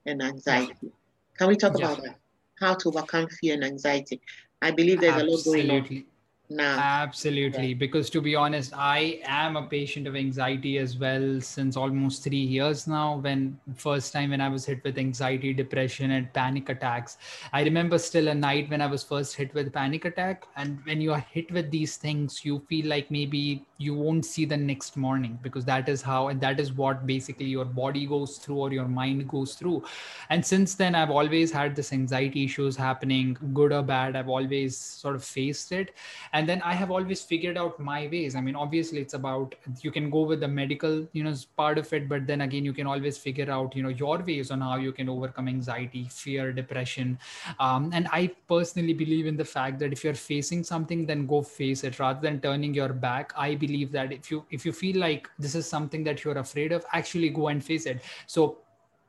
and 0.06 0.22
anxiety. 0.22 0.76
Yeah. 0.82 0.90
Can 1.38 1.48
we 1.48 1.56
talk 1.56 1.80
yeah. 1.80 1.92
about 1.92 2.04
that? 2.04 2.16
How 2.60 2.74
to 2.76 2.90
overcome 2.90 3.28
fear 3.30 3.54
and 3.54 3.64
anxiety? 3.64 4.22
I 4.62 4.72
believe 4.72 5.02
there's 5.02 5.22
Absolutely. 5.22 5.70
a 5.70 5.74
lot 5.74 5.88
going 5.88 6.00
on 6.00 6.06
no. 6.50 6.64
Absolutely. 6.64 7.70
Yeah. 7.70 7.74
Because 7.74 8.10
to 8.12 8.22
be 8.22 8.36
honest, 8.36 8.72
I 8.76 9.20
am 9.26 9.56
a 9.56 9.64
patient 9.64 10.06
of 10.06 10.16
anxiety 10.16 10.78
as 10.78 10.96
well 10.98 11.42
since 11.42 11.76
almost 11.76 12.24
three 12.24 12.38
years 12.38 12.86
now. 12.88 13.18
When 13.18 13.60
first 13.76 14.14
time 14.14 14.30
when 14.30 14.42
I 14.42 14.50
was 14.50 14.64
hit 14.66 14.84
with 14.84 15.00
anxiety, 15.00 15.54
depression, 15.54 16.12
and 16.12 16.32
panic 16.34 16.70
attacks. 16.70 17.18
I 17.52 17.64
remember 17.64 17.98
still 17.98 18.28
a 18.28 18.36
night 18.36 18.70
when 18.70 18.82
I 18.82 18.86
was 18.86 19.04
first 19.04 19.36
hit 19.36 19.54
with 19.56 19.74
panic 19.74 20.06
attack. 20.06 20.46
And 20.56 20.80
when 20.86 21.02
you 21.02 21.14
are 21.14 21.26
hit 21.32 21.52
with 21.52 21.72
these 21.72 21.98
things, 21.98 22.46
you 22.46 22.60
feel 22.70 22.88
like 22.88 23.10
maybe 23.10 23.66
you 23.78 23.96
won't 23.96 24.26
see 24.26 24.46
the 24.46 24.56
next 24.56 24.96
morning 24.96 25.38
because 25.42 25.66
that 25.66 25.90
is 25.90 26.02
how 26.02 26.28
and 26.30 26.40
that 26.42 26.60
is 26.60 26.72
what 26.74 27.06
basically 27.06 27.46
your 27.46 27.66
body 27.66 28.06
goes 28.06 28.38
through 28.38 28.58
or 28.58 28.72
your 28.72 28.88
mind 28.88 29.28
goes 29.28 29.56
through. 29.56 29.84
And 30.30 30.46
since 30.46 30.76
then, 30.76 30.94
I've 30.94 31.10
always 31.10 31.52
had 31.52 31.76
this 31.76 31.92
anxiety 31.92 32.46
issues 32.46 32.76
happening, 32.76 33.36
good 33.54 33.74
or 33.74 33.82
bad. 33.82 34.16
I've 34.16 34.30
always 34.30 34.78
sort 34.78 35.16
of 35.16 35.24
faced 35.24 35.72
it 35.72 35.94
and 36.38 36.50
then 36.52 36.62
i 36.70 36.74
have 36.82 36.92
always 36.92 37.22
figured 37.32 37.58
out 37.58 37.80
my 37.80 38.08
ways. 38.12 38.36
I 38.36 38.42
mean 38.42 38.56
obviously 38.56 39.00
it's 39.02 39.14
about 39.14 39.56
you 39.82 39.92
can 39.98 40.10
go 40.16 40.22
with 40.32 40.42
the 40.46 40.48
medical 40.48 40.96
you 41.14 41.24
know 41.24 41.34
part 41.62 41.78
of 41.78 41.92
it 41.98 42.08
but 42.10 42.28
then 42.28 42.42
again 42.46 42.66
you 42.70 42.74
can 42.80 42.88
always 42.94 43.18
figure 43.26 43.50
out 43.58 43.76
you 43.76 43.84
know 43.84 43.94
your 44.04 44.18
ways 44.30 44.52
on 44.56 44.62
how 44.62 44.76
you 44.86 44.92
can 44.92 45.10
overcome 45.10 45.48
anxiety 45.48 46.08
fear 46.12 46.52
depression. 46.52 47.18
Um, 47.60 47.92
and 47.94 48.08
i 48.20 48.22
personally 48.54 48.94
believe 49.04 49.28
in 49.34 49.38
the 49.38 49.46
fact 49.54 49.80
that 49.80 49.94
if 49.94 50.04
you're 50.04 50.22
facing 50.26 50.64
something 50.64 51.06
then 51.06 51.26
go 51.26 51.42
face 51.42 51.84
it. 51.84 52.00
Rather 52.00 52.22
than 52.28 52.42
turning 52.42 52.74
your 52.74 52.92
back 53.08 53.34
i 53.48 53.56
believe 53.56 53.92
that 53.94 54.12
if 54.12 54.32
you 54.32 54.44
if 54.52 54.66
you 54.66 54.74
feel 54.84 55.00
like 55.08 55.30
this 55.40 55.56
is 55.56 55.68
something 55.68 56.04
that 56.04 56.24
you're 56.24 56.40
afraid 56.46 56.72
of 56.72 56.86
actually 56.94 57.30
go 57.30 57.48
and 57.48 57.64
face 57.64 57.86
it. 57.86 58.02
So 58.28 58.58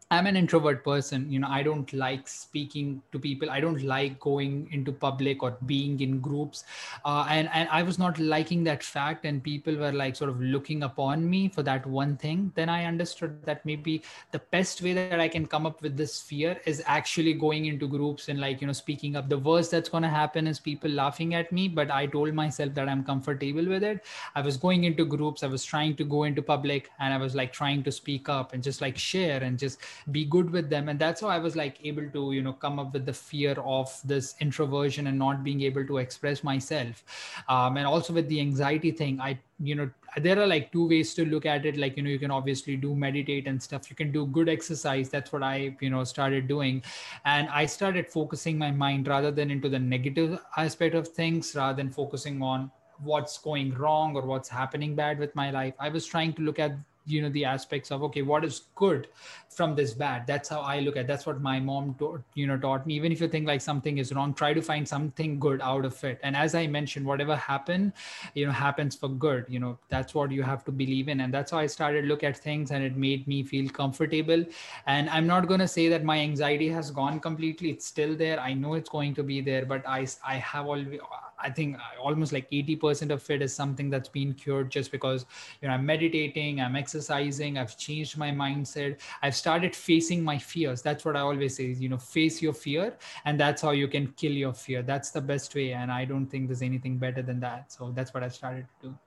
I'm 0.08 0.28
an 0.28 0.36
introvert 0.36 0.84
person. 0.84 1.28
You 1.32 1.40
know, 1.40 1.48
I 1.50 1.64
don't 1.64 1.92
like 1.92 2.28
speaking 2.28 3.02
to 3.10 3.18
people. 3.18 3.50
I 3.50 3.58
don't 3.58 3.82
like 3.82 4.20
going 4.20 4.68
into 4.70 4.92
public 4.92 5.42
or 5.42 5.56
being 5.66 5.98
in 5.98 6.20
groups. 6.20 6.62
Uh, 7.04 7.26
and, 7.28 7.50
and 7.52 7.68
I 7.70 7.82
was 7.82 7.98
not 7.98 8.16
liking 8.20 8.62
that 8.64 8.84
fact. 8.84 9.25
And 9.25 9.42
people 9.42 9.75
were 9.75 9.90
like 9.90 10.14
sort 10.14 10.30
of 10.30 10.40
looking 10.40 10.84
upon 10.84 11.28
me 11.28 11.48
for 11.48 11.64
that 11.64 11.84
one 11.86 12.16
thing. 12.16 12.52
Then 12.54 12.68
I 12.68 12.84
understood 12.84 13.44
that 13.46 13.66
maybe 13.66 14.04
the 14.30 14.38
best 14.52 14.80
way 14.80 14.92
that 14.92 15.18
I 15.18 15.26
can 15.26 15.44
come 15.44 15.66
up 15.66 15.82
with 15.82 15.96
this 15.96 16.20
fear 16.20 16.60
is 16.66 16.84
actually 16.86 17.32
going 17.32 17.64
into 17.64 17.88
groups 17.88 18.28
and 18.28 18.40
like, 18.40 18.60
you 18.60 18.68
know, 18.68 18.72
speaking 18.72 19.16
up. 19.16 19.28
The 19.28 19.38
worst 19.38 19.72
that's 19.72 19.88
going 19.88 20.04
to 20.04 20.08
happen 20.08 20.46
is 20.46 20.60
people 20.60 20.90
laughing 20.90 21.34
at 21.34 21.50
me. 21.50 21.66
But 21.66 21.90
I 21.90 22.06
told 22.06 22.32
myself 22.32 22.75
that 22.75 22.88
I'm 22.88 23.02
comfortable 23.02 23.66
with 23.66 23.82
it. 23.82 24.04
I 24.36 24.40
was 24.40 24.56
going 24.56 24.84
into 24.84 25.04
groups. 25.04 25.42
I 25.42 25.48
was 25.48 25.64
trying 25.64 25.96
to 25.96 26.04
go 26.04 26.22
into 26.22 26.42
public 26.42 26.90
and 27.00 27.12
I 27.12 27.16
was 27.16 27.34
like 27.34 27.52
trying 27.52 27.82
to 27.82 27.90
speak 27.90 28.28
up 28.28 28.52
and 28.52 28.62
just 28.62 28.80
like 28.80 28.96
share 28.96 29.42
and 29.42 29.58
just 29.58 29.81
be 30.11 30.24
good 30.24 30.50
with 30.50 30.70
them. 30.70 30.88
And 30.88 30.98
that's 30.98 31.20
how 31.20 31.28
i 31.28 31.38
was 31.38 31.56
like 31.56 31.78
able 31.85 32.09
to 32.11 32.32
you 32.32 32.42
know 32.42 32.52
come 32.52 32.78
up 32.78 32.92
with 32.92 33.06
the 33.06 33.12
fear 33.12 33.52
of 33.64 34.00
this 34.04 34.35
introversion 34.40 35.06
and 35.06 35.18
not 35.18 35.42
being 35.44 35.62
able 35.62 35.87
to 35.87 35.98
express 35.98 36.44
myself. 36.44 37.04
Um, 37.48 37.76
and 37.76 37.87
also 37.87 38.12
with 38.12 38.28
the 38.28 38.40
anxiety 38.40 38.90
thing 38.90 39.20
i 39.20 39.38
you 39.59 39.74
know 39.74 39.90
there 40.18 40.38
are 40.40 40.46
like 40.46 40.72
two 40.72 40.88
ways 40.88 41.12
to 41.14 41.26
look 41.26 41.44
at 41.44 41.66
it. 41.66 41.76
Like 41.76 41.96
you 41.96 42.02
know 42.02 42.11
you 42.11 42.18
can 42.18 42.30
obviously 42.30 42.76
do 42.76 42.94
meditate 42.94 43.46
and 43.46 43.62
stuff. 43.62 43.90
You 43.90 43.96
can 43.96 44.12
do 44.12 44.26
good 44.26 44.48
exercise. 44.48 45.09
That's 45.09 45.32
what 45.32 45.42
i 45.42 45.76
you 45.80 45.90
know 45.90 46.04
started 46.04 46.48
doing. 46.48 46.82
And 47.24 47.48
i 47.48 47.66
started 47.66 48.09
focusing 48.09 48.59
my 48.59 48.70
mind 48.70 49.09
rather 49.09 49.30
than 49.30 49.50
into 49.50 49.68
the 49.68 49.78
negative 49.78 50.38
aspect 50.56 50.94
of 50.94 51.09
things 51.09 51.54
rather 51.54 51.76
than 51.76 51.90
focusing 51.90 52.42
on 52.42 52.70
what's 53.02 53.38
going 53.38 53.74
wrong 53.74 54.16
or 54.16 54.22
what's 54.22 54.48
happening 54.48 54.94
bad 54.94 55.18
with 55.18 55.35
my 55.35 55.50
life. 55.50 55.74
I 55.78 55.88
was 55.88 56.06
trying 56.06 56.32
to 56.35 56.42
look 56.42 56.59
at 56.59 56.72
you 57.07 57.23
know 57.23 57.29
the 57.31 57.45
aspects 57.45 57.90
of 57.90 58.03
okay 58.03 58.23
what 58.23 58.45
is 58.45 58.62
good 58.75 59.09
from 59.49 59.75
this 59.75 59.95
bad? 59.95 60.27
That's 60.27 60.49
how 60.49 60.61
i 60.61 60.81
look 60.81 60.97
at 60.97 61.07
that's 61.07 61.25
what 61.27 61.40
my 61.40 61.59
mom 61.61 61.95
taught 61.99 62.23
you 62.35 62.47
know 62.47 62.59
taught 62.59 62.87
me. 62.87 62.95
Even 62.95 63.12
if 63.12 63.21
you 63.21 63.29
think 63.29 63.47
like 63.47 63.61
something 63.61 63.99
is 63.99 64.12
wrong 64.12 64.35
try 64.35 64.53
to 64.53 64.62
find 64.62 64.87
something 64.87 65.38
good 65.38 65.61
out 65.61 65.85
of 65.85 66.03
it. 66.05 66.21
And 66.23 66.37
as 66.37 66.55
i 66.55 66.66
mentioned 66.66 67.07
whatever 67.07 67.37
happened 67.37 67.92
you 68.35 68.47
know 68.47 68.53
happens 68.53 68.97
for 68.97 69.09
good 69.09 69.47
you 69.49 69.59
know 69.59 69.79
that's 69.88 70.14
what 70.14 70.31
you 70.31 70.42
have 70.42 70.64
to 70.64 70.73
believe 70.73 71.09
in. 71.09 71.21
And 71.21 71.33
that's 71.33 71.53
how 71.53 71.59
i 71.59 71.66
started 71.66 72.05
look 72.07 72.25
at 72.25 72.37
things 72.37 72.71
and 72.71 72.85
it 72.85 72.97
made 72.97 73.27
me 73.27 73.42
feel 73.42 73.69
comfortable. 73.71 74.45
And 74.87 75.09
i'm 75.11 75.27
not 75.27 75.49
going 75.49 75.61
to 75.61 75.69
say 75.69 75.88
that 75.88 76.05
my 76.05 76.19
anxiety 76.19 76.69
has 76.69 76.90
gone 76.90 77.21
completely. 77.21 77.71
It's 77.71 77.87
still 77.87 78.16
there. 78.16 78.40
I 78.40 78.53
know 78.53 78.75
it's 78.75 78.90
going 78.90 79.14
to 79.14 79.23
be 79.23 79.40
there 79.40 79.64
but 79.64 79.87
i 79.87 80.07
i 80.25 80.35
have 80.37 80.66
always 80.66 81.01
I 81.38 81.51
think 81.51 81.77
uh, 81.77 82.01
almost 82.01 82.33
like 82.33 82.51
80% 82.51 83.11
of 83.11 83.29
it 83.31 83.42
is 83.42 83.55
something 83.55 83.90
that's 83.90 84.09
been 84.09 84.33
cured 84.35 84.70
just 84.70 84.90
because, 84.90 85.27
you 85.61 85.68
know, 85.68 85.75
I'm 85.75 85.85
meditating, 85.85 86.61
I'm 86.61 86.77
exercising, 86.77 87.59
I've 87.59 87.77
changed 87.77 88.16
my 88.16 88.31
mindset. 88.31 89.01
I've 89.22 89.37
started 89.37 89.75
facing 89.75 90.25
my 90.25 90.38
fears. 90.38 90.83
That's 90.83 91.05
what 91.05 91.16
I 91.16 91.20
always 91.20 91.57
say 91.57 91.70
is, 91.70 91.81
you 91.81 91.88
know, 91.88 91.99
face 91.99 92.40
your 92.40 92.55
fear. 92.55 92.96
And 93.25 93.38
that's 93.38 93.62
how 93.62 93.72
you 93.72 93.88
can 93.88 94.09
kill 94.16 94.33
your 94.33 94.55
fear. 94.55 94.83
That's 94.83 95.11
the 95.11 95.20
best 95.20 95.55
way. 95.55 95.72
And 95.72 95.92
I 95.92 96.05
don't 96.05 96.27
think 96.27 96.49
there's 96.49 96.62
anything 96.62 96.96
better 96.99 97.22
than 97.22 97.40
that. 97.40 97.72
So 97.72 97.92
that's 97.94 98.14
what 98.14 98.22
I 98.22 98.29
started 98.29 98.66
to 98.81 98.88
do. 98.88 98.99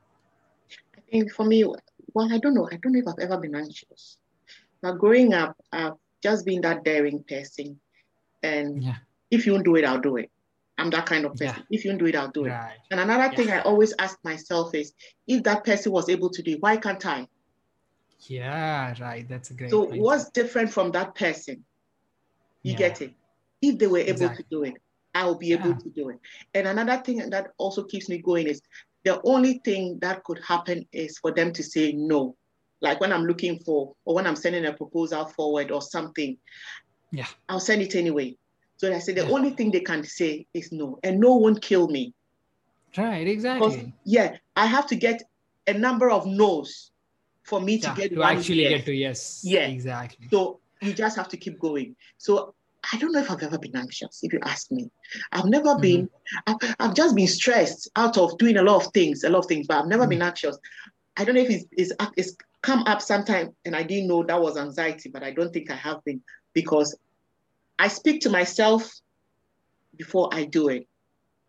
I 0.98 1.02
think 1.12 1.32
for 1.32 1.46
me, 1.46 1.64
well, 2.14 2.32
I 2.32 2.38
don't 2.38 2.54
know. 2.54 2.70
I 2.72 2.78
don't 2.78 2.94
know 2.94 3.00
if 3.00 3.08
I've 3.08 3.20
ever 3.20 3.38
been 3.38 3.56
anxious. 3.56 4.18
But 4.82 4.94
growing 4.98 5.34
up, 5.34 5.58
I've 5.72 5.94
just 6.22 6.46
been 6.46 6.62
that 6.62 6.84
daring 6.84 7.24
person. 7.24 7.80
And 8.44 8.84
yeah. 8.84 8.96
if 9.32 9.46
you 9.46 9.54
don't 9.54 9.64
do 9.64 9.76
it, 9.76 9.86
I'll 9.86 10.00
do 10.00 10.18
it. 10.18 10.32
I'm 10.80 10.90
that 10.92 11.06
kind 11.06 11.26
of 11.26 11.34
person. 11.34 11.56
Yeah. 11.58 11.64
If 11.78 11.86
you 11.86 11.92
don't 11.92 11.98
do 11.98 12.06
it, 12.06 12.16
I'll 12.16 12.32
do 12.32 12.46
it. 12.46 12.50
Right. 12.50 12.78
And 12.92 13.00
another 13.00 13.26
yeah. 13.26 13.36
thing 13.36 13.52
I 13.52 13.60
always 13.62 13.94
ask 14.00 14.18
myself 14.24 14.74
is, 14.74 14.94
if 15.28 15.44
that 15.44 15.64
person 15.64 15.92
was 15.92 16.10
able 16.10 16.30
to 16.30 16.42
do 16.42 16.52
it, 16.52 16.62
why 16.62 16.78
can't 16.78 17.06
I? 17.06 17.28
Yeah, 18.22 18.94
right. 19.00 19.28
That's 19.28 19.52
a 19.52 19.54
great. 19.54 19.70
So 19.70 19.86
point. 19.86 20.02
what's 20.02 20.30
different 20.30 20.72
from 20.72 20.92
that 20.92 21.16
person? 21.16 21.64
You 22.64 22.74
yeah. 22.74 22.78
get 22.78 23.02
it. 23.02 23.14
If 23.62 23.78
they 23.78 23.88
were 23.88 24.00
able 24.00 24.12
exactly. 24.12 24.44
to 24.44 24.50
do 24.50 24.64
it, 24.64 24.74
I 25.14 25.26
will 25.26 25.38
be 25.38 25.54
able 25.54 25.76
to 25.76 25.90
do 25.90 26.10
it. 26.10 26.20
And 26.54 26.68
another 26.68 27.02
thing 27.04 27.30
that 27.30 27.52
also 27.58 27.84
keeps 27.84 28.10
me 28.10 28.20
going 28.20 28.48
is 28.48 28.62
the 29.04 29.22
only 29.24 29.62
thing 29.66 30.00
that 30.02 30.24
could 30.24 30.40
happen 30.46 30.86
is 30.92 31.18
for 31.18 31.32
them 31.32 31.52
to 31.54 31.64
say 31.64 31.94
no. 31.94 32.36
Like 32.82 33.02
when 33.02 33.12
I'm 33.12 33.26
looking 33.26 33.60
for, 33.60 33.96
or 34.06 34.16
when 34.16 34.28
I'm 34.28 34.36
sending 34.36 34.66
a 34.66 34.74
proposal 34.74 35.26
forward 35.26 35.72
or 35.72 35.82
something, 35.82 36.38
yeah, 37.12 37.28
I'll 37.50 37.60
send 37.60 37.82
it 37.82 37.96
anyway. 37.96 38.38
So 38.80 38.94
I 38.94 39.00
said 39.00 39.16
the 39.16 39.26
yeah. 39.26 39.32
only 39.32 39.50
thing 39.50 39.72
they 39.72 39.82
can 39.82 40.06
say 40.06 40.48
is 40.54 40.72
no, 40.72 41.00
and 41.04 41.20
no 41.20 41.36
won't 41.36 41.62
kill 41.62 41.90
me. 41.90 42.14
Right, 42.98 43.28
exactly. 43.28 43.94
Yeah, 44.06 44.38
I 44.56 44.68
have 44.68 44.88
to 44.88 44.96
get 44.96 45.22
a 45.68 45.74
number 45.74 46.10
of 46.10 46.26
no's 46.26 46.92
for 47.44 47.60
me 47.60 47.76
yeah, 47.76 47.90
to 47.90 48.02
get 48.02 48.14
to 48.14 48.24
actually 48.24 48.64
yes. 48.64 48.72
get 48.72 48.86
to 48.86 48.94
yes. 48.94 49.42
Yeah, 49.44 49.66
exactly. 49.66 50.30
So 50.32 50.62
you 50.82 50.94
just 50.94 51.18
have 51.18 51.28
to 51.28 51.36
keep 51.36 51.60
going. 51.60 51.98
So 52.18 52.56
I 52.94 52.98
don't 52.98 53.12
know 53.12 53.20
if 53.20 53.30
I've 53.30 53.44
ever 53.44 53.58
been 53.58 53.76
anxious. 53.76 54.22
If 54.24 54.32
you 54.32 54.40
ask 54.44 54.72
me, 54.72 54.90
I've 55.34 55.46
never 55.46 55.72
mm-hmm. 55.72 55.82
been. 55.82 56.10
I've, 56.48 56.56
I've, 56.80 56.94
just 56.94 57.18
been 57.18 57.28
stressed 57.28 57.90
out 57.98 58.18
of 58.18 58.38
doing 58.38 58.56
a 58.56 58.64
lot 58.64 58.86
of 58.86 58.94
things, 58.94 59.26
a 59.26 59.30
lot 59.30 59.40
of 59.40 59.46
things, 59.48 59.68
but 59.68 59.78
I've 59.78 59.88
never 59.88 60.04
mm-hmm. 60.04 60.12
been 60.12 60.22
anxious. 60.22 60.58
I 61.18 61.26
don't 61.26 61.36
know 61.36 61.42
if 61.42 61.50
it's, 61.50 61.66
it's, 61.74 61.92
it's 62.16 62.38
come 62.62 62.84
up 62.84 63.02
sometime 63.02 63.54
and 63.66 63.76
I 63.76 63.84
didn't 63.84 64.08
know 64.08 64.24
that 64.24 64.42
was 64.42 64.58
anxiety, 64.58 65.10
but 65.10 65.22
I 65.22 65.32
don't 65.32 65.52
think 65.52 65.70
I 65.70 65.76
have 65.76 66.02
been 66.06 66.22
because 66.54 66.98
I 67.80 67.88
speak 67.88 68.20
to 68.22 68.30
myself 68.30 68.94
before 69.96 70.30
I 70.34 70.44
do 70.44 70.68
it. 70.68 70.86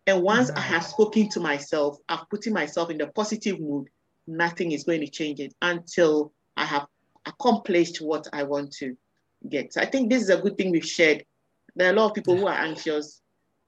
And 0.07 0.23
once 0.23 0.49
I 0.49 0.61
have 0.61 0.85
spoken 0.85 1.29
to 1.29 1.41
myself, 1.41 1.97
I've 2.07 2.27
put 2.29 2.49
myself 2.49 2.89
in 2.89 2.97
the 2.97 3.07
positive 3.07 3.59
mood, 3.59 3.89
nothing 4.25 4.71
is 4.71 4.85
going 4.85 5.01
to 5.01 5.07
change 5.07 5.41
it 5.41 5.53
until 5.61 6.31
I 6.55 6.65
have 6.65 6.87
accomplished 7.25 7.97
what 7.97 8.27
I 8.31 8.43
want 8.43 8.71
to 8.77 8.95
get. 9.47 9.73
So 9.73 9.81
I 9.81 9.85
think 9.85 10.09
this 10.09 10.23
is 10.23 10.29
a 10.29 10.37
good 10.37 10.57
thing 10.57 10.71
we've 10.71 10.85
shared. 10.85 11.25
There 11.75 11.87
are 11.87 11.93
a 11.93 11.95
lot 11.95 12.07
of 12.07 12.15
people 12.15 12.37
who 12.37 12.47
are 12.47 12.57
anxious. 12.57 13.21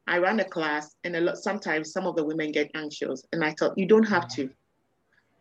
I 0.07 0.17
ran 0.17 0.39
a 0.39 0.45
class, 0.45 0.95
and 1.03 1.15
a 1.15 1.21
lot 1.21 1.37
sometimes 1.37 1.91
some 1.91 2.07
of 2.07 2.15
the 2.15 2.25
women 2.25 2.51
get 2.51 2.71
anxious, 2.75 3.23
and 3.31 3.43
I 3.43 3.53
thought 3.57 3.77
you 3.77 3.85
don't 3.85 4.03
have 4.03 4.27
to. 4.35 4.49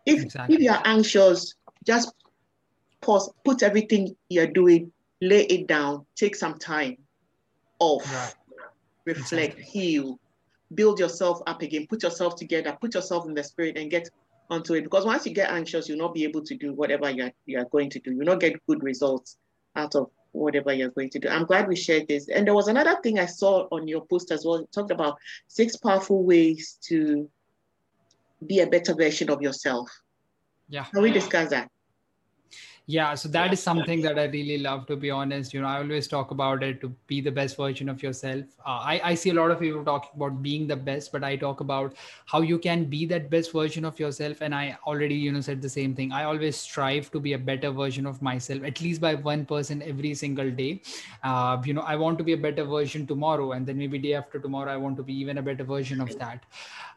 If 0.06 0.22
exactly. 0.22 0.56
if 0.56 0.60
you 0.62 0.70
are 0.70 0.82
anxious, 0.84 1.54
just 1.84 2.12
pause, 3.00 3.32
put 3.44 3.62
everything 3.62 4.14
you're 4.28 4.46
doing, 4.46 4.92
lay 5.20 5.44
it 5.46 5.66
down, 5.66 6.06
take 6.14 6.36
some 6.36 6.58
time 6.58 6.98
off, 7.82 8.14
right. 8.14 8.34
reflect, 9.04 9.56
exactly. 9.58 9.64
heal, 9.64 10.18
build 10.74 10.98
yourself 10.98 11.42
up 11.46 11.62
again, 11.62 11.86
put 11.88 12.02
yourself 12.02 12.36
together, 12.36 12.76
put 12.80 12.94
yourself 12.94 13.26
in 13.26 13.34
the 13.34 13.42
spirit, 13.42 13.76
and 13.76 13.90
get 13.90 14.08
onto 14.50 14.74
it. 14.74 14.84
Because 14.84 15.04
once 15.04 15.26
you 15.26 15.34
get 15.34 15.50
anxious, 15.50 15.88
you'll 15.88 15.98
not 15.98 16.14
be 16.14 16.24
able 16.24 16.42
to 16.42 16.54
do 16.54 16.72
whatever 16.72 17.10
you're, 17.10 17.32
you're 17.46 17.64
going 17.66 17.90
to 17.90 17.98
do. 17.98 18.12
You'll 18.12 18.26
not 18.26 18.40
get 18.40 18.64
good 18.66 18.82
results 18.82 19.36
out 19.74 19.94
of 19.94 20.10
whatever 20.32 20.72
you're 20.72 20.90
going 20.90 21.10
to 21.10 21.18
do. 21.18 21.28
I'm 21.28 21.44
glad 21.44 21.68
we 21.68 21.76
shared 21.76 22.08
this. 22.08 22.28
And 22.28 22.46
there 22.46 22.54
was 22.54 22.68
another 22.68 22.96
thing 23.02 23.18
I 23.18 23.26
saw 23.26 23.66
on 23.70 23.88
your 23.88 24.04
post 24.06 24.30
as 24.30 24.44
well. 24.44 24.56
It 24.56 24.72
talked 24.72 24.90
about 24.90 25.18
six 25.48 25.76
powerful 25.76 26.24
ways 26.24 26.78
to 26.88 27.28
be 28.46 28.60
a 28.60 28.66
better 28.66 28.94
version 28.94 29.30
of 29.30 29.42
yourself. 29.42 29.90
Yeah. 30.68 30.84
Can 30.84 31.02
we 31.02 31.10
discuss 31.10 31.50
that? 31.50 31.70
Yeah 32.86 33.14
so 33.14 33.28
that 33.28 33.52
is 33.52 33.62
something 33.62 34.02
that 34.02 34.18
i 34.18 34.24
really 34.24 34.58
love 34.58 34.86
to 34.86 34.96
be 34.96 35.08
honest. 35.10 35.54
You 35.54 35.60
know 35.60 35.68
i 35.68 35.76
always 35.78 36.08
talk 36.08 36.32
about 36.32 36.64
it 36.64 36.80
to 36.80 36.88
be 37.06 37.20
the 37.20 37.30
best 37.30 37.56
version 37.56 37.88
of 37.88 38.02
yourself. 38.02 38.44
Uh, 38.66 38.80
I, 38.92 39.00
I 39.04 39.14
see 39.14 39.30
a 39.30 39.34
lot 39.34 39.52
of 39.52 39.60
people 39.60 39.84
talking 39.84 40.10
about 40.16 40.42
being 40.42 40.66
the 40.66 40.74
best 40.76 41.12
but 41.12 41.22
i 41.22 41.36
talk 41.36 41.60
about 41.60 41.94
how 42.26 42.40
you 42.40 42.58
can 42.58 42.84
be 42.86 43.06
that 43.06 43.30
best 43.30 43.52
version 43.52 43.84
of 43.84 44.00
yourself 44.00 44.40
and 44.40 44.52
i 44.52 44.76
already 44.84 45.14
you 45.14 45.30
know 45.30 45.40
said 45.40 45.62
the 45.62 45.68
same 45.68 45.94
thing. 45.94 46.12
I 46.12 46.24
always 46.24 46.56
strive 46.56 47.10
to 47.12 47.20
be 47.20 47.34
a 47.34 47.38
better 47.38 47.70
version 47.70 48.04
of 48.04 48.20
myself 48.20 48.64
at 48.64 48.80
least 48.80 49.00
by 49.00 49.14
one 49.14 49.46
person 49.46 49.80
every 49.82 50.14
single 50.14 50.50
day. 50.50 50.82
Uh, 51.22 51.62
you 51.64 51.74
know 51.74 51.82
i 51.82 51.94
want 51.94 52.18
to 52.18 52.24
be 52.24 52.32
a 52.32 52.36
better 52.36 52.64
version 52.64 53.06
tomorrow 53.06 53.52
and 53.52 53.64
then 53.66 53.78
maybe 53.78 53.98
day 53.98 54.14
after 54.14 54.40
tomorrow 54.40 54.72
i 54.72 54.76
want 54.76 54.96
to 54.96 55.02
be 55.04 55.14
even 55.14 55.38
a 55.38 55.42
better 55.42 55.64
version 55.64 56.00
of 56.00 56.18
that. 56.18 56.44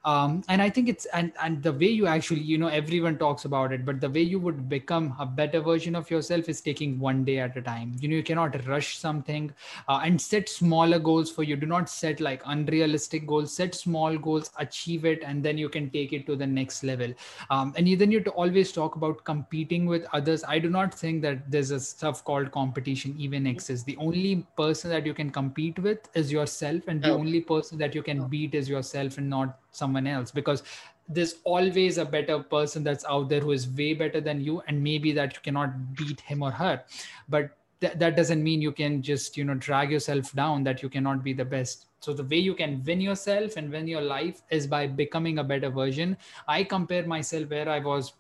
Um, 0.04 0.44
and 0.48 0.62
i 0.62 0.70
think 0.70 0.90
it's 0.90 1.06
and 1.06 1.32
and 1.42 1.62
the 1.62 1.72
way 1.74 1.88
you 1.88 2.08
actually 2.08 2.42
you 2.42 2.58
know 2.58 2.68
everyone 2.68 3.18
talks 3.18 3.46
about 3.46 3.72
it 3.72 3.86
but 3.86 4.02
the 4.02 4.10
way 4.10 4.22
you 4.22 4.40
would 4.40 4.68
become 4.70 5.16
a 5.20 5.26
better 5.26 5.60
version 5.60 5.75
version 5.76 5.96
of 5.96 6.10
yourself 6.10 6.48
is 6.48 6.62
taking 6.62 6.98
one 7.00 7.24
day 7.26 7.40
at 7.40 7.58
a 7.58 7.62
time. 7.62 7.96
You 8.00 8.08
know 8.10 8.16
you 8.16 8.24
cannot 8.24 8.56
rush 8.68 8.98
something 8.98 9.54
uh, 9.90 10.00
and 10.04 10.22
set 10.22 10.48
smaller 10.48 11.00
goals 11.00 11.32
for 11.32 11.44
you. 11.44 11.56
Do 11.56 11.66
not 11.66 11.90
set 11.90 12.22
like 12.28 12.42
unrealistic 12.46 13.28
goals. 13.28 13.54
Set 13.54 13.76
small 13.76 14.18
goals 14.18 14.52
achieve 14.58 15.06
it 15.06 15.24
and 15.24 15.44
then 15.44 15.58
you 15.58 15.70
can 15.70 15.90
take 15.90 16.14
it 16.14 16.26
to 16.28 16.36
the 16.36 16.48
next 16.48 16.84
level. 16.84 17.14
Um, 17.50 17.74
and 17.76 17.90
you 17.90 17.98
then 17.98 18.12
you 18.12 18.22
to 18.22 18.32
always 18.32 18.72
talk 18.72 18.96
about 18.96 19.24
competing 19.26 19.86
with 19.86 20.08
others. 20.14 20.44
I 20.56 20.60
do 20.60 20.70
not 20.70 20.94
think 20.94 21.22
that 21.24 21.52
there's 21.52 21.72
a 21.72 21.80
stuff 21.80 22.24
called 22.24 22.52
competition. 22.52 23.16
Even 23.18 23.48
exists. 23.48 23.84
The 23.84 23.98
only 23.98 24.48
person 24.58 24.90
that 24.92 25.06
you 25.06 25.14
can 25.14 25.30
compete 25.30 25.80
with 25.80 26.10
is 26.14 26.32
yourself 26.32 26.88
and 26.88 27.02
the 27.02 27.12
oh. 27.12 27.20
only 27.20 27.42
person 27.42 27.78
that 27.80 27.94
you 27.96 28.04
can 28.04 28.22
oh. 28.22 28.28
beat 28.36 28.56
is 28.56 28.70
yourself 28.70 29.18
and 29.18 29.30
not 29.30 29.60
someone 29.76 30.08
else 30.08 30.32
because 30.32 30.64
there's 31.08 31.36
always 31.44 31.98
a 31.98 32.06
better 32.06 32.40
person 32.40 32.84
that's 32.84 33.06
out 33.06 33.30
there 33.30 33.40
who 33.40 33.52
is 33.52 33.70
way 33.70 33.94
better 33.94 34.20
than 34.20 34.42
you 34.42 34.62
and 34.68 34.82
maybe 34.82 35.12
that 35.12 35.36
you 35.36 35.40
cannot 35.44 35.96
beat 35.96 36.20
him 36.22 36.42
or 36.42 36.52
her. 36.52 36.84
But 37.30 37.58
th- 37.82 37.94
that 37.98 38.16
doesn't 38.16 38.44
mean 38.44 38.62
you 38.62 38.72
can 38.72 39.02
just 39.02 39.38
you 39.38 39.44
know 39.44 39.54
drag 39.56 39.92
yourself 39.92 40.34
down 40.34 40.64
that 40.64 40.82
you 40.82 40.90
cannot 40.90 41.24
be 41.24 41.34
the 41.34 41.46
best. 41.46 41.86
So 42.00 42.14
the 42.14 42.24
way 42.24 42.38
you 42.38 42.56
can 42.56 42.84
win 42.86 43.02
yourself 43.02 43.58
and 43.58 43.72
win 43.72 43.88
your 43.88 44.02
life 44.02 44.42
is 44.50 44.68
by 44.68 44.88
becoming 44.88 45.40
a 45.40 45.44
better 45.44 45.70
version. 45.70 46.18
I 46.48 46.64
compare 46.64 47.06
myself 47.06 47.50
where 47.50 47.70
i 47.70 47.80
was 47.80 48.14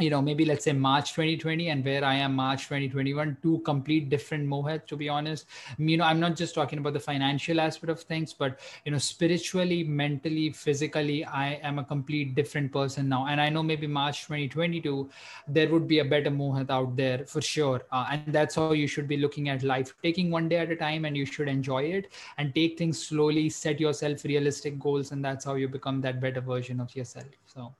you 0.00 0.10
know 0.10 0.20
maybe 0.20 0.44
let's 0.44 0.64
say 0.64 0.72
march 0.72 1.12
2020 1.12 1.68
and 1.68 1.84
where 1.84 2.04
i 2.04 2.14
am 2.14 2.34
march 2.34 2.64
2021 2.64 3.36
two 3.42 3.60
complete 3.64 4.08
different 4.08 4.46
mohit 4.46 4.86
to 4.86 4.96
be 4.96 5.08
honest. 5.08 5.46
You 5.78 5.96
know 5.96 6.04
i'm 6.04 6.18
not 6.18 6.34
just 6.34 6.54
talking 6.54 6.80
about 6.80 6.94
the 6.94 7.00
financial 7.00 7.60
aspect 7.60 7.90
of 7.90 8.00
things 8.00 8.32
but 8.32 8.58
you 8.84 8.90
know 8.90 8.98
spiritually 8.98 9.84
mentally 9.84 10.50
physically 10.50 11.24
i 11.26 11.60
am 11.62 11.78
a 11.78 11.84
complete 11.84 12.34
different 12.34 12.72
person 12.72 13.08
now. 13.08 13.26
And 13.26 13.40
i 13.40 13.48
know 13.48 13.62
maybe 13.62 13.86
march 13.86 14.22
2022 14.22 15.08
there 15.46 15.70
would 15.70 15.86
be 15.86 16.00
a 16.00 16.04
better 16.04 16.30
mohit 16.30 16.70
out 16.70 16.96
there 16.96 17.24
for 17.24 17.40
sure. 17.40 17.82
Uh, 17.92 18.06
and 18.10 18.32
that's 18.32 18.56
how 18.56 18.72
you 18.72 18.88
should 18.88 19.06
be 19.06 19.16
looking 19.16 19.48
at 19.48 19.62
life 19.62 19.94
taking 20.02 20.30
one 20.30 20.48
day 20.48 20.56
at 20.56 20.70
a 20.70 20.76
time 20.76 21.04
and 21.04 21.16
you 21.16 21.24
should 21.24 21.48
enjoy 21.48 21.82
it 21.82 22.12
and 22.38 22.54
take 22.54 22.76
things 22.76 23.06
slowly 23.06 23.48
set 23.48 23.78
yourself 23.78 24.24
realistic 24.24 24.78
goals 24.78 25.12
and 25.12 25.24
that's 25.24 25.44
how 25.44 25.54
you 25.54 25.68
become 25.68 26.00
that 26.00 26.20
better 26.20 26.40
version 26.40 26.80
of 26.80 26.94
yourself. 26.96 27.26
So 27.46 27.72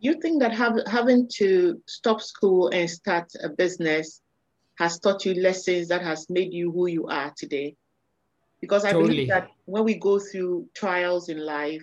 you 0.00 0.20
think 0.20 0.40
that 0.40 0.52
have, 0.52 0.78
having 0.86 1.28
to 1.34 1.80
stop 1.86 2.20
school 2.20 2.68
and 2.68 2.88
start 2.88 3.32
a 3.42 3.48
business 3.48 4.20
has 4.78 4.98
taught 5.00 5.24
you 5.24 5.34
lessons 5.34 5.88
that 5.88 6.02
has 6.02 6.30
made 6.30 6.52
you 6.52 6.70
who 6.70 6.86
you 6.86 7.06
are 7.08 7.32
today? 7.36 7.76
Because 8.60 8.84
I 8.84 8.92
totally. 8.92 9.08
believe 9.08 9.28
that 9.28 9.48
when 9.64 9.84
we 9.84 9.94
go 9.94 10.18
through 10.18 10.68
trials 10.74 11.28
in 11.28 11.38
life, 11.44 11.82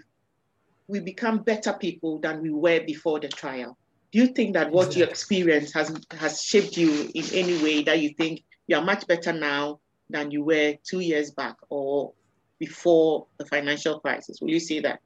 we 0.87 0.99
become 0.99 1.39
better 1.39 1.73
people 1.73 2.19
than 2.19 2.41
we 2.41 2.51
were 2.51 2.81
before 2.81 3.19
the 3.19 3.27
trial. 3.27 3.77
Do 4.11 4.19
you 4.19 4.27
think 4.27 4.53
that 4.53 4.71
what 4.71 4.87
exactly. 4.87 5.01
you 5.01 5.07
experience 5.09 5.73
has 5.73 5.99
has 6.11 6.41
shaped 6.41 6.77
you 6.77 7.09
in 7.13 7.25
any 7.33 7.61
way 7.61 7.83
that 7.83 7.99
you 7.99 8.09
think 8.09 8.43
you 8.67 8.77
are 8.77 8.83
much 8.83 9.07
better 9.07 9.33
now 9.33 9.79
than 10.09 10.31
you 10.31 10.43
were 10.43 10.75
two 10.83 10.99
years 10.99 11.31
back 11.31 11.55
or 11.69 12.13
before 12.59 13.27
the 13.37 13.45
financial 13.45 13.99
crisis? 13.99 14.39
Will 14.41 14.51
you 14.51 14.59
say 14.59 14.79
that? 14.81 14.99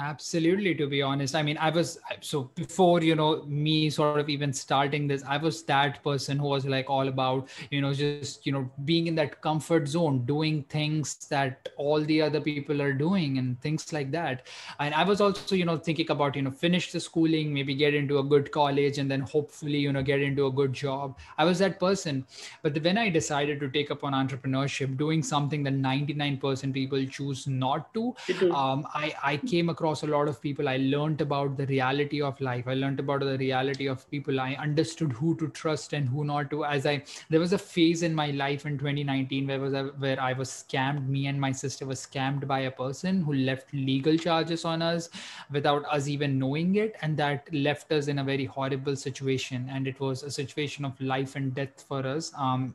Absolutely, 0.00 0.76
to 0.76 0.86
be 0.86 1.02
honest. 1.02 1.34
I 1.34 1.42
mean, 1.42 1.58
I 1.58 1.70
was 1.70 1.98
so 2.20 2.52
before, 2.54 3.02
you 3.02 3.16
know, 3.16 3.42
me 3.46 3.90
sort 3.90 4.20
of 4.20 4.28
even 4.28 4.52
starting 4.52 5.08
this, 5.08 5.24
I 5.26 5.38
was 5.38 5.64
that 5.64 6.04
person 6.04 6.38
who 6.38 6.46
was 6.46 6.64
like 6.64 6.88
all 6.88 7.08
about, 7.08 7.48
you 7.72 7.80
know, 7.80 7.92
just, 7.92 8.46
you 8.46 8.52
know, 8.52 8.70
being 8.84 9.08
in 9.08 9.16
that 9.16 9.40
comfort 9.40 9.88
zone, 9.88 10.24
doing 10.24 10.62
things 10.64 11.16
that 11.30 11.68
all 11.76 12.00
the 12.00 12.22
other 12.22 12.40
people 12.40 12.80
are 12.80 12.92
doing 12.92 13.38
and 13.38 13.60
things 13.60 13.92
like 13.92 14.12
that. 14.12 14.46
And 14.78 14.94
I 14.94 15.02
was 15.02 15.20
also, 15.20 15.56
you 15.56 15.64
know, 15.64 15.76
thinking 15.76 16.08
about, 16.12 16.36
you 16.36 16.42
know, 16.42 16.52
finish 16.52 16.92
the 16.92 17.00
schooling, 17.00 17.52
maybe 17.52 17.74
get 17.74 17.92
into 17.92 18.18
a 18.20 18.22
good 18.22 18.52
college 18.52 18.98
and 18.98 19.10
then 19.10 19.22
hopefully, 19.22 19.78
you 19.78 19.92
know, 19.92 20.02
get 20.04 20.22
into 20.22 20.46
a 20.46 20.52
good 20.52 20.72
job. 20.72 21.18
I 21.38 21.44
was 21.44 21.58
that 21.58 21.80
person. 21.80 22.24
But 22.62 22.80
when 22.84 22.98
I 22.98 23.08
decided 23.08 23.58
to 23.60 23.68
take 23.68 23.90
up 23.90 24.04
on 24.04 24.12
entrepreneurship, 24.12 24.96
doing 24.96 25.24
something 25.24 25.64
that 25.64 25.74
99% 25.74 26.72
people 26.72 27.04
choose 27.06 27.48
not 27.48 27.92
to, 27.94 28.14
um, 28.52 28.86
I, 28.94 29.12
I 29.24 29.36
came 29.38 29.68
across 29.68 29.87
across 29.88 30.02
a 30.02 30.06
lot 30.06 30.28
of 30.28 30.40
people. 30.42 30.68
I 30.68 30.76
learned 30.76 31.22
about 31.22 31.56
the 31.56 31.64
reality 31.66 32.20
of 32.20 32.38
life. 32.42 32.68
I 32.68 32.74
learned 32.74 33.00
about 33.00 33.20
the 33.20 33.38
reality 33.38 33.86
of 33.86 34.08
people. 34.10 34.38
I 34.38 34.54
understood 34.54 35.12
who 35.12 35.34
to 35.36 35.48
trust 35.48 35.94
and 35.94 36.06
who 36.06 36.24
not 36.24 36.50
to. 36.50 36.64
As 36.64 36.84
i 36.84 37.02
there 37.30 37.40
was 37.40 37.54
a 37.54 37.58
phase 37.58 38.02
in 38.02 38.14
my 38.14 38.26
life 38.40 38.66
in 38.66 38.76
2019 38.76 39.46
where 39.46 39.60
was 39.60 39.74
I, 39.74 39.82
where 40.04 40.20
i 40.20 40.32
was 40.34 40.50
scammed. 40.50 41.08
Me 41.08 41.26
and 41.28 41.40
my 41.40 41.52
sister 41.52 41.86
was 41.86 42.04
scammed 42.06 42.46
by 42.46 42.60
a 42.60 42.70
person 42.70 43.22
who 43.22 43.32
left 43.32 43.72
legal 43.72 44.18
charges 44.26 44.66
on 44.66 44.82
us 44.82 45.08
without 45.50 45.86
us 45.98 46.08
even 46.16 46.38
knowing 46.38 46.74
it. 46.74 46.96
And 47.00 47.16
that 47.16 47.48
left 47.54 47.90
us 47.92 48.08
in 48.08 48.18
a 48.18 48.24
very 48.24 48.44
horrible 48.44 48.96
situation. 48.96 49.70
And 49.70 49.88
it 49.88 49.98
was 50.00 50.22
a 50.22 50.30
situation 50.30 50.84
of 50.84 51.00
life 51.00 51.34
and 51.36 51.54
death 51.54 51.86
for 51.88 52.06
us. 52.06 52.30
Um, 52.36 52.74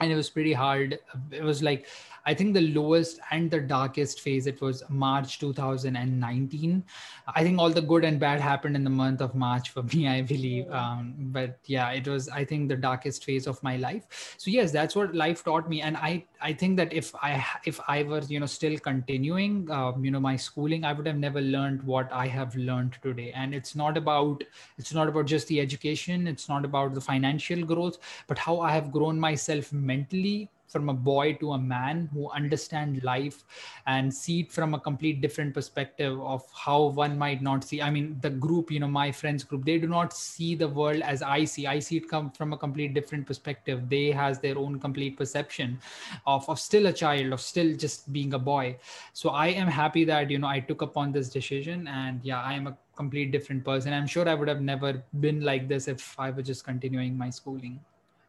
and 0.00 0.12
it 0.12 0.16
was 0.16 0.28
pretty 0.30 0.52
hard. 0.52 0.98
It 1.30 1.42
was 1.42 1.62
like 1.62 1.86
I 2.26 2.34
think 2.34 2.54
the 2.54 2.60
lowest 2.60 3.20
and 3.30 3.48
the 3.48 3.60
darkest 3.60 4.20
phase 4.20 4.48
it 4.48 4.60
was 4.60 4.82
March 4.88 5.38
2019. 5.38 6.84
I 7.28 7.42
think 7.44 7.60
all 7.60 7.70
the 7.70 7.80
good 7.80 8.04
and 8.04 8.18
bad 8.18 8.40
happened 8.40 8.74
in 8.74 8.82
the 8.82 8.90
month 8.90 9.20
of 9.20 9.36
March 9.36 9.70
for 9.70 9.82
me, 9.94 10.08
I 10.08 10.22
believe. 10.22 10.68
Um, 10.70 11.14
but 11.18 11.58
yeah, 11.66 11.90
it 11.92 12.08
was 12.08 12.28
I 12.28 12.44
think 12.44 12.68
the 12.68 12.76
darkest 12.76 13.24
phase 13.24 13.46
of 13.46 13.62
my 13.62 13.76
life. 13.76 14.34
So 14.38 14.50
yes, 14.50 14.72
that's 14.72 14.96
what 14.96 15.14
life 15.14 15.44
taught 15.44 15.68
me, 15.68 15.82
and 15.82 15.96
I 15.96 16.24
I 16.40 16.52
think 16.52 16.76
that 16.78 16.92
if 16.92 17.14
I 17.14 17.44
if 17.64 17.80
I 17.86 18.02
were 18.02 18.22
you 18.22 18.40
know 18.40 18.46
still 18.46 18.76
continuing 18.78 19.70
um, 19.70 20.04
you 20.04 20.10
know 20.10 20.20
my 20.20 20.34
schooling, 20.34 20.84
I 20.84 20.92
would 20.92 21.06
have 21.06 21.18
never 21.18 21.40
learned 21.40 21.82
what 21.84 22.12
I 22.12 22.26
have 22.26 22.56
learned 22.56 22.98
today. 23.02 23.30
And 23.32 23.54
it's 23.54 23.76
not 23.76 23.96
about 23.96 24.42
it's 24.78 24.92
not 24.92 25.08
about 25.08 25.26
just 25.26 25.46
the 25.46 25.60
education, 25.60 26.26
it's 26.26 26.48
not 26.48 26.64
about 26.64 26.94
the 26.94 27.00
financial 27.00 27.64
growth, 27.64 27.98
but 28.26 28.36
how 28.36 28.60
I 28.60 28.72
have 28.72 28.90
grown 28.90 29.20
myself 29.20 29.72
mentally 29.72 30.50
from 30.68 30.88
a 30.88 30.94
boy 30.94 31.32
to 31.34 31.52
a 31.52 31.58
man 31.58 32.08
who 32.12 32.30
understand 32.30 33.02
life 33.02 33.44
and 33.86 34.12
see 34.12 34.40
it 34.40 34.52
from 34.52 34.74
a 34.74 34.80
complete 34.80 35.20
different 35.20 35.54
perspective 35.54 36.20
of 36.20 36.44
how 36.54 36.84
one 36.84 37.16
might 37.18 37.42
not 37.42 37.64
see 37.64 37.80
i 37.80 37.90
mean 37.90 38.16
the 38.20 38.30
group 38.30 38.70
you 38.70 38.80
know 38.80 38.88
my 38.88 39.10
friends 39.10 39.44
group 39.44 39.64
they 39.64 39.78
do 39.78 39.86
not 39.86 40.12
see 40.12 40.54
the 40.54 40.68
world 40.68 41.02
as 41.02 41.22
i 41.22 41.44
see. 41.44 41.66
I 41.66 41.78
see 41.78 41.96
it 41.96 42.08
come 42.08 42.30
from 42.30 42.52
a 42.52 42.56
complete 42.56 42.94
different 42.94 43.26
perspective. 43.26 43.88
They 43.88 44.10
has 44.10 44.38
their 44.38 44.58
own 44.58 44.78
complete 44.78 45.16
perception 45.16 45.78
of, 46.26 46.48
of 46.48 46.58
still 46.58 46.86
a 46.86 46.92
child 46.92 47.32
of 47.32 47.40
still 47.40 47.76
just 47.76 48.12
being 48.12 48.34
a 48.34 48.38
boy. 48.38 48.78
So 49.12 49.30
i 49.30 49.48
am 49.48 49.68
happy 49.68 50.04
that 50.04 50.30
you 50.30 50.38
know 50.38 50.48
i 50.48 50.60
took 50.60 50.82
upon 50.82 51.12
this 51.12 51.28
decision 51.28 51.88
and 51.88 52.20
yeah 52.22 52.42
i 52.42 52.54
am 52.54 52.66
a 52.66 52.76
complete 52.96 53.30
different 53.30 53.64
person. 53.64 53.92
I'm 53.92 54.06
sure 54.06 54.28
i 54.28 54.34
would 54.34 54.48
have 54.48 54.60
never 54.60 55.02
been 55.20 55.40
like 55.42 55.68
this 55.68 55.88
if 55.88 56.18
i 56.18 56.30
was 56.30 56.46
just 56.46 56.64
continuing 56.64 57.16
my 57.16 57.30
schooling. 57.30 57.80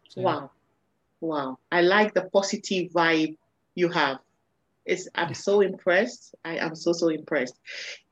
So, 0.09 0.21
wow 0.21 0.49
Wow, 1.21 1.57
I 1.71 1.81
like 1.81 2.13
the 2.13 2.29
positive 2.31 2.91
vibe 2.91 3.37
you 3.75 3.89
have. 3.89 4.19
It's, 4.85 5.07
I'm 5.15 5.33
so 5.33 5.61
impressed. 5.61 6.35
I 6.45 6.57
am 6.57 6.75
so, 6.75 6.93
so 6.93 7.09
impressed. 7.09 7.59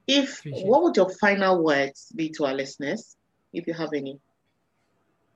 If 0.07 0.39
Appreciate 0.39 0.65
what 0.67 0.83
would 0.83 0.97
your 0.97 1.09
final 1.09 1.63
words 1.63 2.11
be 2.15 2.29
to 2.31 2.45
our 2.45 2.53
listeners, 2.53 3.15
if 3.53 3.67
you 3.67 3.73
have 3.73 3.93
any? 3.93 4.19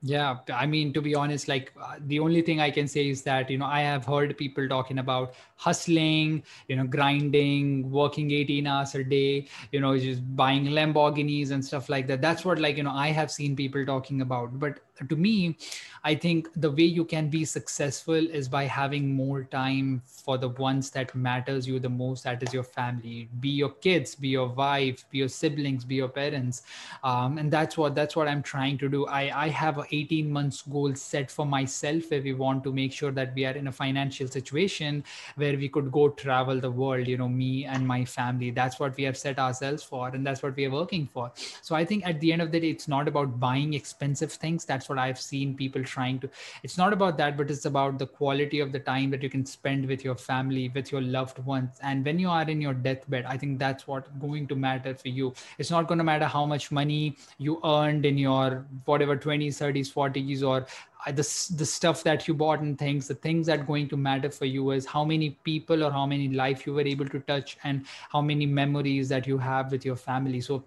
yeah 0.02 0.38
i 0.54 0.64
mean 0.66 0.94
to 0.94 1.02
be 1.02 1.14
honest 1.14 1.46
like 1.46 1.72
uh, 1.80 1.96
the 2.06 2.18
only 2.18 2.40
thing 2.40 2.58
i 2.58 2.70
can 2.70 2.88
say 2.88 3.06
is 3.08 3.22
that 3.22 3.50
you 3.50 3.58
know 3.58 3.66
i 3.66 3.80
have 3.80 4.06
heard 4.06 4.36
people 4.38 4.66
talking 4.66 4.98
about 4.98 5.34
hustling 5.56 6.42
you 6.68 6.76
know 6.76 6.84
grinding 6.84 7.90
working 7.90 8.30
18 8.30 8.66
hours 8.66 8.94
a 8.94 9.04
day 9.04 9.46
you 9.72 9.80
know 9.80 9.98
just 9.98 10.22
buying 10.34 10.64
lamborghinis 10.64 11.50
and 11.50 11.62
stuff 11.62 11.90
like 11.90 12.06
that 12.06 12.22
that's 12.22 12.46
what 12.46 12.58
like 12.58 12.78
you 12.78 12.82
know 12.82 12.92
i 12.92 13.08
have 13.08 13.30
seen 13.30 13.54
people 13.54 13.84
talking 13.84 14.22
about 14.22 14.58
but 14.58 14.80
to 15.08 15.16
me 15.16 15.56
i 16.04 16.14
think 16.14 16.48
the 16.56 16.70
way 16.70 16.84
you 16.84 17.04
can 17.04 17.28
be 17.28 17.44
successful 17.44 18.14
is 18.14 18.48
by 18.48 18.64
having 18.64 19.14
more 19.14 19.44
time 19.44 20.02
for 20.04 20.38
the 20.38 20.48
ones 20.48 20.90
that 20.90 21.14
matters 21.14 21.66
you 21.66 21.78
the 21.78 21.88
most 21.88 22.24
that 22.24 22.42
is 22.42 22.52
your 22.52 22.62
family. 22.62 23.28
Be 23.40 23.48
your 23.48 23.70
kids 23.86 24.14
be 24.14 24.28
your 24.28 24.48
wife 24.48 25.04
be 25.10 25.18
your 25.18 25.28
siblings 25.28 25.84
be 25.84 25.96
your 25.96 26.08
parents. 26.08 26.62
Um, 27.02 27.38
and 27.38 27.50
that's 27.50 27.76
what 27.76 27.94
that's 27.94 28.16
what 28.16 28.28
i'm 28.28 28.42
trying 28.42 28.78
to 28.78 28.88
do. 28.88 29.06
I 29.06 29.22
i 29.44 29.48
have 29.48 29.78
a 29.78 29.86
18 29.90 30.30
months 30.30 30.62
goal 30.62 30.94
set 30.94 31.30
for 31.30 31.46
myself 31.46 32.10
where 32.10 32.22
we 32.22 32.34
want 32.34 32.64
to 32.64 32.72
make 32.72 32.92
sure 32.92 33.12
that 33.12 33.34
we 33.34 33.44
are 33.44 33.56
in 33.62 33.68
a 33.68 33.72
financial 33.72 34.28
situation 34.28 35.04
where 35.36 35.56
we 35.56 35.68
could 35.68 35.90
go 35.90 36.10
travel 36.10 36.60
the 36.60 36.70
world 36.70 37.06
you 37.06 37.16
know 37.16 37.28
me 37.28 37.64
and 37.64 37.86
my 37.86 38.04
family. 38.04 38.50
That's 38.50 38.78
what 38.80 38.96
we 38.96 39.04
have 39.04 39.16
set 39.16 39.38
ourselves 39.38 39.82
for 39.82 40.08
and 40.08 40.26
that's 40.26 40.42
what 40.42 40.56
we 40.56 40.66
are 40.66 40.70
working 40.70 41.06
for. 41.06 41.32
So 41.62 41.74
i 41.74 41.84
think 41.84 42.06
at 42.06 42.20
the 42.20 42.32
end 42.32 42.42
of 42.42 42.52
the 42.52 42.60
day 42.60 42.70
it's 42.70 42.88
not 42.88 43.08
about 43.08 43.38
buying 43.40 43.74
expensive 43.74 44.32
things. 44.32 44.64
That's 44.64 44.88
what 44.90 44.98
i've 44.98 45.20
seen 45.20 45.56
people 45.56 45.82
trying 45.82 46.18
to 46.18 46.28
it's 46.62 46.76
not 46.76 46.92
about 46.92 47.16
that 47.16 47.36
but 47.36 47.50
it's 47.50 47.64
about 47.64 47.98
the 47.98 48.06
quality 48.06 48.60
of 48.60 48.72
the 48.72 48.78
time 48.78 49.10
that 49.10 49.22
you 49.22 49.30
can 49.30 49.46
spend 49.46 49.86
with 49.86 50.04
your 50.04 50.14
family 50.14 50.70
with 50.74 50.92
your 50.92 51.00
loved 51.00 51.38
ones. 51.44 51.78
And 51.82 52.04
when 52.04 52.18
you 52.18 52.28
are 52.28 52.48
in 52.48 52.60
your 52.60 52.74
deathbed 52.74 53.24
i 53.24 53.36
think 53.36 53.58
that's 53.58 53.86
what 53.86 54.06
going 54.20 54.46
to 54.48 54.56
matter 54.56 54.94
for 54.94 55.08
you. 55.08 55.32
It's 55.58 55.70
not 55.70 55.86
going 55.88 55.98
to 55.98 56.04
matter 56.04 56.26
how 56.26 56.44
much 56.46 56.70
money 56.70 57.16
you 57.38 57.60
earned 57.64 58.06
in 58.06 58.18
your 58.18 58.66
whatever 58.84 59.16
20s 59.16 59.60
30s 59.62 59.92
40s 59.92 60.46
or 60.46 60.66
the, 61.06 61.56
the 61.56 61.66
stuff 61.66 62.02
that 62.04 62.28
you 62.28 62.34
bought 62.34 62.60
and 62.60 62.78
things 62.78 63.08
the 63.08 63.14
things 63.14 63.46
that 63.46 63.66
going 63.66 63.88
to 63.88 63.96
matter 63.96 64.30
for 64.30 64.44
you 64.44 64.70
is 64.72 64.86
how 64.86 65.04
many 65.04 65.30
people 65.44 65.84
or 65.84 65.90
how 65.90 66.06
many 66.06 66.28
life 66.28 66.66
you 66.66 66.74
were 66.74 66.88
able 66.94 67.08
to 67.08 67.20
touch 67.20 67.56
and 67.64 67.86
how 68.10 68.20
many 68.20 68.46
memories 68.46 69.08
that 69.08 69.26
you 69.26 69.38
have 69.38 69.70
with 69.72 69.84
your 69.84 69.96
family. 69.96 70.40
So 70.40 70.64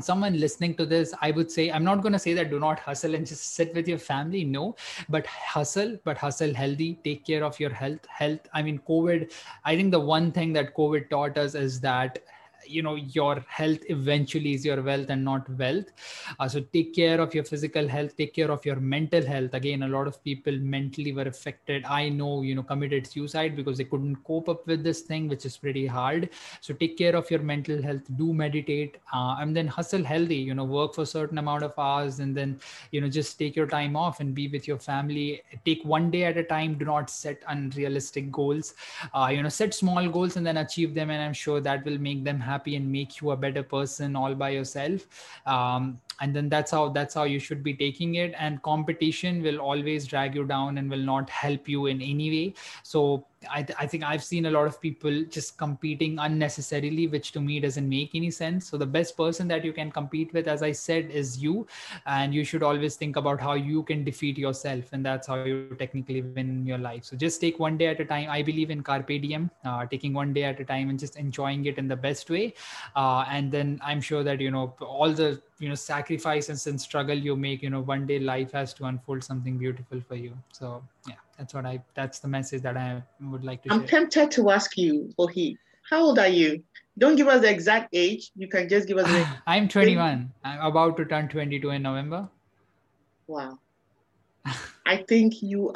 someone 0.00 0.40
listening 0.40 0.74
to 0.74 0.86
this 0.86 1.12
i 1.20 1.30
would 1.30 1.50
say 1.50 1.70
i'm 1.70 1.84
not 1.84 2.00
going 2.00 2.14
to 2.14 2.18
say 2.18 2.32
that 2.32 2.48
do 2.48 2.58
not 2.58 2.78
hustle 2.78 3.14
and 3.14 3.26
just 3.26 3.54
sit 3.54 3.74
with 3.74 3.86
your 3.86 3.98
family 3.98 4.42
no. 4.42 4.74
But 5.10 5.26
hustle 5.26 5.98
but 6.02 6.16
hustle 6.16 6.54
healthy 6.54 6.98
take 7.04 7.26
care 7.26 7.44
of 7.44 7.60
your 7.60 7.68
health 7.68 8.06
health 8.06 8.40
i 8.54 8.62
mean 8.62 8.80
covid 8.88 9.30
i 9.66 9.76
think 9.76 9.90
the 9.90 10.00
one 10.00 10.32
thing 10.32 10.54
that 10.54 10.74
covid 10.74 11.10
taught 11.10 11.36
us 11.36 11.54
is 11.54 11.78
that 11.80 12.20
you 12.72 12.82
know 12.82 12.94
your 12.94 13.44
health 13.48 13.80
eventually 13.88 14.54
is 14.54 14.64
your 14.64 14.82
wealth 14.82 15.10
and 15.10 15.24
not 15.24 15.48
wealth. 15.58 15.92
Uh, 16.38 16.48
so 16.48 16.60
take 16.72 16.94
care 16.94 17.20
of 17.20 17.34
your 17.34 17.44
physical 17.44 17.88
health 17.88 18.16
take 18.16 18.34
care 18.34 18.50
of 18.50 18.64
your 18.64 18.76
mental 18.76 19.24
health. 19.24 19.54
Again 19.54 19.82
a 19.82 19.88
lot 19.88 20.06
of 20.06 20.22
people 20.24 20.56
mentally 20.58 21.12
were 21.12 21.22
affected. 21.22 21.84
I 21.84 22.08
know 22.08 22.42
you 22.42 22.54
know 22.54 22.62
committed 22.62 23.06
suicide 23.06 23.56
because 23.56 23.78
they 23.78 23.84
couldn't 23.84 24.16
cope 24.24 24.48
up 24.48 24.66
with 24.66 24.82
this 24.84 25.00
thing 25.00 25.28
which 25.28 25.44
is 25.46 25.56
pretty 25.56 25.86
hard. 25.86 26.30
So 26.60 26.74
take 26.74 26.96
care 26.96 27.16
of 27.16 27.30
your 27.30 27.40
mental 27.40 27.82
health 27.82 28.02
do 28.16 28.32
meditate 28.32 28.96
uh, 29.12 29.36
and 29.40 29.56
then 29.56 29.66
hustle 29.66 30.04
healthy 30.04 30.36
you 30.36 30.54
know 30.54 30.64
work 30.64 30.94
for 30.94 31.02
a 31.02 31.06
certain 31.06 31.38
amount 31.38 31.62
of 31.62 31.78
hours 31.78 32.20
and 32.20 32.36
then 32.36 32.58
you 32.90 33.00
know 33.00 33.08
just 33.08 33.38
take 33.38 33.56
your 33.56 33.66
time 33.66 33.96
off 33.96 34.20
and 34.20 34.34
be 34.34 34.48
with 34.48 34.68
your 34.68 34.78
family. 34.78 35.42
Take 35.64 35.84
one 35.84 36.10
day 36.10 36.24
at 36.24 36.36
a 36.36 36.44
time. 36.44 36.74
Do 36.74 36.84
not 36.84 37.10
set 37.10 37.42
unrealistic 37.48 38.30
goals. 38.30 38.74
Uh, 39.14 39.30
you 39.32 39.42
know 39.42 39.48
set 39.48 39.74
small 39.74 40.08
goals 40.08 40.36
and 40.36 40.46
then 40.46 40.58
achieve 40.58 40.94
them. 40.94 41.10
And 41.10 41.22
i'm 41.22 41.32
sure 41.32 41.60
that 41.60 41.84
will 41.84 41.98
make 41.98 42.24
them 42.24 42.38
happy 42.40 42.61
happy 42.62 42.76
and 42.76 42.90
make 42.90 43.20
you 43.20 43.30
a 43.32 43.36
better 43.36 43.62
person 43.62 44.16
all 44.16 44.34
by 44.34 44.50
yourself. 44.50 45.06
Um, 45.46 46.00
and 46.22 46.34
then 46.34 46.48
that's 46.48 46.70
how 46.70 46.88
that's 46.88 47.14
how 47.14 47.24
you 47.24 47.40
should 47.48 47.62
be 47.62 47.74
taking 47.74 48.14
it 48.14 48.34
and 48.38 48.62
competition 48.62 49.42
will 49.42 49.58
always 49.58 50.06
drag 50.06 50.34
you 50.34 50.44
down 50.44 50.78
and 50.78 50.90
will 50.96 51.06
not 51.12 51.28
help 51.28 51.68
you 51.68 51.86
in 51.86 52.00
any 52.00 52.30
way 52.36 52.54
so 52.82 53.24
I, 53.50 53.66
I 53.78 53.86
think 53.86 54.04
I've 54.04 54.22
seen 54.22 54.46
a 54.46 54.50
lot 54.50 54.66
of 54.66 54.80
people 54.80 55.24
just 55.24 55.58
competing 55.58 56.18
unnecessarily, 56.18 57.06
which 57.06 57.32
to 57.32 57.40
me 57.40 57.60
doesn't 57.60 57.88
make 57.88 58.14
any 58.14 58.30
sense. 58.30 58.68
So 58.68 58.76
the 58.76 58.86
best 58.86 59.16
person 59.16 59.48
that 59.48 59.64
you 59.64 59.72
can 59.72 59.90
compete 59.90 60.32
with, 60.32 60.48
as 60.48 60.62
I 60.62 60.72
said, 60.72 61.10
is 61.10 61.42
you, 61.42 61.66
and 62.06 62.34
you 62.34 62.44
should 62.44 62.62
always 62.62 62.96
think 62.96 63.16
about 63.16 63.40
how 63.40 63.54
you 63.54 63.82
can 63.84 64.04
defeat 64.04 64.38
yourself, 64.38 64.92
and 64.92 65.04
that's 65.04 65.26
how 65.26 65.42
you 65.44 65.74
technically 65.78 66.22
win 66.22 66.66
your 66.66 66.78
life. 66.78 67.04
So 67.04 67.16
just 67.16 67.40
take 67.40 67.58
one 67.58 67.76
day 67.76 67.86
at 67.86 68.00
a 68.00 68.04
time. 68.04 68.28
I 68.30 68.42
believe 68.42 68.70
in 68.70 68.82
carpe 68.82 69.08
diem, 69.08 69.50
uh, 69.64 69.86
taking 69.86 70.12
one 70.12 70.32
day 70.32 70.44
at 70.44 70.60
a 70.60 70.64
time 70.64 70.90
and 70.90 70.98
just 70.98 71.16
enjoying 71.16 71.64
it 71.66 71.78
in 71.78 71.88
the 71.88 71.96
best 71.96 72.30
way, 72.30 72.54
uh, 72.96 73.24
and 73.28 73.50
then 73.50 73.80
I'm 73.82 74.00
sure 74.00 74.22
that 74.22 74.40
you 74.40 74.50
know 74.50 74.74
all 74.80 75.12
the 75.12 75.40
you 75.62 75.68
know 75.68 75.76
sacrifices 75.76 76.66
and 76.66 76.80
struggle 76.80 77.16
you 77.16 77.36
make, 77.36 77.62
you 77.62 77.70
know 77.70 77.80
one 77.80 78.06
day 78.06 78.18
life 78.18 78.52
has 78.52 78.74
to 78.74 78.84
unfold 78.86 79.22
something 79.22 79.58
beautiful 79.58 80.00
for 80.08 80.16
you. 80.16 80.36
So 80.52 80.82
yeah 81.08 81.20
that's 81.38 81.54
what 81.54 81.66
I 81.66 81.80
that's 81.94 82.18
the 82.18 82.28
message 82.28 82.62
that 82.62 82.76
I 82.76 83.02
would 83.20 83.44
like 83.44 83.62
to 83.62 83.72
I'm 83.72 83.80
share. 83.80 83.88
tempted 83.88 84.30
to 84.32 84.50
ask 84.50 84.76
you, 84.76 85.12
Mohit, 85.18 85.56
how 85.88 86.02
old 86.02 86.18
are 86.18 86.28
you? 86.28 86.62
Don't 86.98 87.16
give 87.16 87.28
us 87.28 87.40
the 87.42 87.50
exact 87.50 87.90
age. 87.92 88.30
You 88.34 88.48
can 88.48 88.68
just 88.68 88.88
give 88.88 88.98
us 88.98 89.06
the 89.06 89.26
I'm 89.46 89.68
21. 89.68 90.32
I'm 90.44 90.60
about 90.60 90.96
to 90.96 91.04
turn 91.04 91.28
22 91.28 91.70
in 91.70 91.82
November. 91.82 92.28
Wow. 93.28 93.58
I 94.86 94.96
think 95.08 95.42
you 95.42 95.72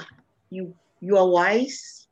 you 0.50 0.74
you 1.00 1.16
are 1.16 1.28
wise. 1.28 2.08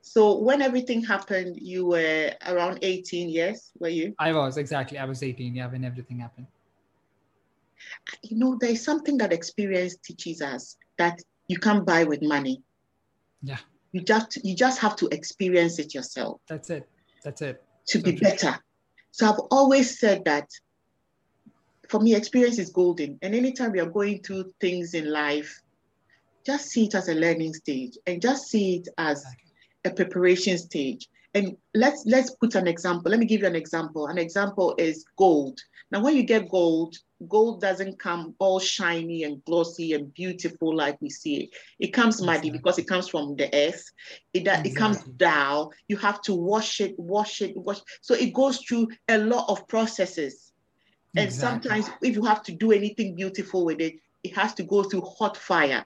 So 0.00 0.38
when 0.38 0.62
everything 0.62 1.04
happened, 1.04 1.58
you 1.60 1.86
were 1.86 2.32
around 2.46 2.80
18 2.82 3.28
years, 3.28 3.70
were 3.78 3.88
you? 3.88 4.14
I 4.18 4.32
was 4.32 4.56
exactly. 4.56 4.98
I 4.98 5.04
was 5.04 5.22
18, 5.22 5.54
yeah, 5.54 5.68
when 5.68 5.84
everything 5.84 6.18
happened. 6.18 6.46
You 8.22 8.36
know, 8.36 8.58
there's 8.60 8.84
something 8.84 9.18
that 9.18 9.32
experience 9.32 9.96
teaches 9.96 10.42
us 10.42 10.76
that 10.98 11.20
you 11.48 11.58
can't 11.58 11.86
buy 11.86 12.04
with 12.04 12.22
money. 12.22 12.62
Yeah. 13.42 13.58
You 13.92 14.02
just 14.02 14.44
you 14.44 14.54
just 14.54 14.80
have 14.80 14.96
to 14.96 15.08
experience 15.12 15.78
it 15.78 15.94
yourself. 15.94 16.40
That's 16.48 16.70
it. 16.70 16.88
That's 17.24 17.42
it. 17.42 17.62
To 17.88 17.98
so 17.98 18.04
be 18.04 18.12
true. 18.12 18.20
better. 18.20 18.58
So 19.12 19.28
I've 19.28 19.40
always 19.50 19.98
said 19.98 20.24
that 20.26 20.48
for 21.88 22.00
me, 22.00 22.14
experience 22.14 22.58
is 22.58 22.70
golden. 22.70 23.18
And 23.22 23.34
anytime 23.34 23.72
we 23.72 23.80
are 23.80 23.90
going 23.90 24.22
through 24.22 24.52
things 24.60 24.94
in 24.94 25.10
life, 25.10 25.62
just 26.44 26.68
see 26.68 26.84
it 26.84 26.94
as 26.94 27.08
a 27.08 27.14
learning 27.14 27.54
stage 27.54 27.98
and 28.06 28.22
just 28.22 28.48
see 28.48 28.76
it 28.76 28.88
as 28.98 29.24
a 29.84 29.90
preparation 29.90 30.58
stage. 30.58 31.08
And 31.34 31.56
let's 31.74 32.04
let's 32.06 32.30
put 32.30 32.54
an 32.54 32.66
example. 32.66 33.10
Let 33.10 33.20
me 33.20 33.26
give 33.26 33.42
you 33.42 33.46
an 33.46 33.56
example. 33.56 34.06
An 34.06 34.18
example 34.18 34.74
is 34.78 35.04
gold. 35.16 35.58
Now, 35.90 36.02
when 36.02 36.16
you 36.16 36.22
get 36.22 36.48
gold, 36.48 36.96
gold 37.26 37.60
doesn't 37.60 37.98
come 37.98 38.34
all 38.38 38.60
shiny 38.60 39.24
and 39.24 39.44
glossy 39.44 39.92
and 39.94 40.12
beautiful 40.14 40.74
like 40.76 41.00
we 41.00 41.10
see 41.10 41.44
it. 41.44 41.50
It 41.80 41.88
comes 41.88 42.22
muddy 42.22 42.50
because 42.50 42.78
it 42.78 42.86
comes 42.86 43.08
from 43.08 43.34
the 43.36 43.46
earth. 43.52 43.90
It, 44.32 44.40
exactly. 44.40 44.70
it 44.70 44.74
comes 44.74 45.02
down. 45.02 45.70
You 45.88 45.96
have 45.96 46.20
to 46.22 46.34
wash 46.34 46.80
it, 46.80 46.94
wash 46.98 47.42
it, 47.42 47.56
wash. 47.56 47.80
So 48.02 48.14
it 48.14 48.32
goes 48.32 48.58
through 48.58 48.88
a 49.08 49.18
lot 49.18 49.46
of 49.48 49.66
processes. 49.66 50.52
And 51.16 51.26
exactly. 51.26 51.70
sometimes 51.70 51.96
if 52.02 52.14
you 52.14 52.24
have 52.24 52.42
to 52.44 52.52
do 52.52 52.70
anything 52.70 53.16
beautiful 53.16 53.64
with 53.64 53.80
it, 53.80 53.94
it 54.22 54.36
has 54.36 54.54
to 54.54 54.62
go 54.62 54.82
through 54.84 55.02
hot 55.02 55.36
fire. 55.36 55.84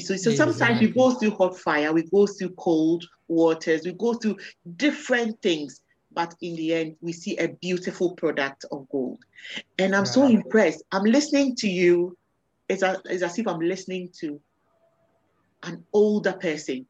So, 0.00 0.16
so 0.16 0.30
sometimes 0.30 0.80
we 0.80 0.88
go 0.88 1.12
through 1.12 1.32
hot 1.32 1.58
fire, 1.58 1.92
we 1.92 2.02
go 2.02 2.26
through 2.26 2.50
cold 2.50 3.04
waters, 3.26 3.84
we 3.84 3.92
go 3.92 4.14
through 4.14 4.36
different 4.76 5.40
things 5.42 5.80
but 6.18 6.34
in 6.40 6.56
the 6.56 6.74
end, 6.74 6.96
we 7.00 7.12
see 7.12 7.36
a 7.36 7.46
beautiful 7.46 8.16
product 8.16 8.64
of 8.72 8.88
gold. 8.88 9.24
And 9.78 9.94
I'm 9.94 10.04
so 10.04 10.26
impressed. 10.26 10.82
I'm 10.90 11.04
listening 11.04 11.54
to 11.58 11.68
you. 11.68 12.18
It's, 12.68 12.82
a, 12.82 13.00
it's 13.04 13.22
as 13.22 13.38
if 13.38 13.46
I'm 13.46 13.60
listening 13.60 14.10
to 14.18 14.40
an 15.62 15.84
older 15.92 16.32
person. 16.32 16.86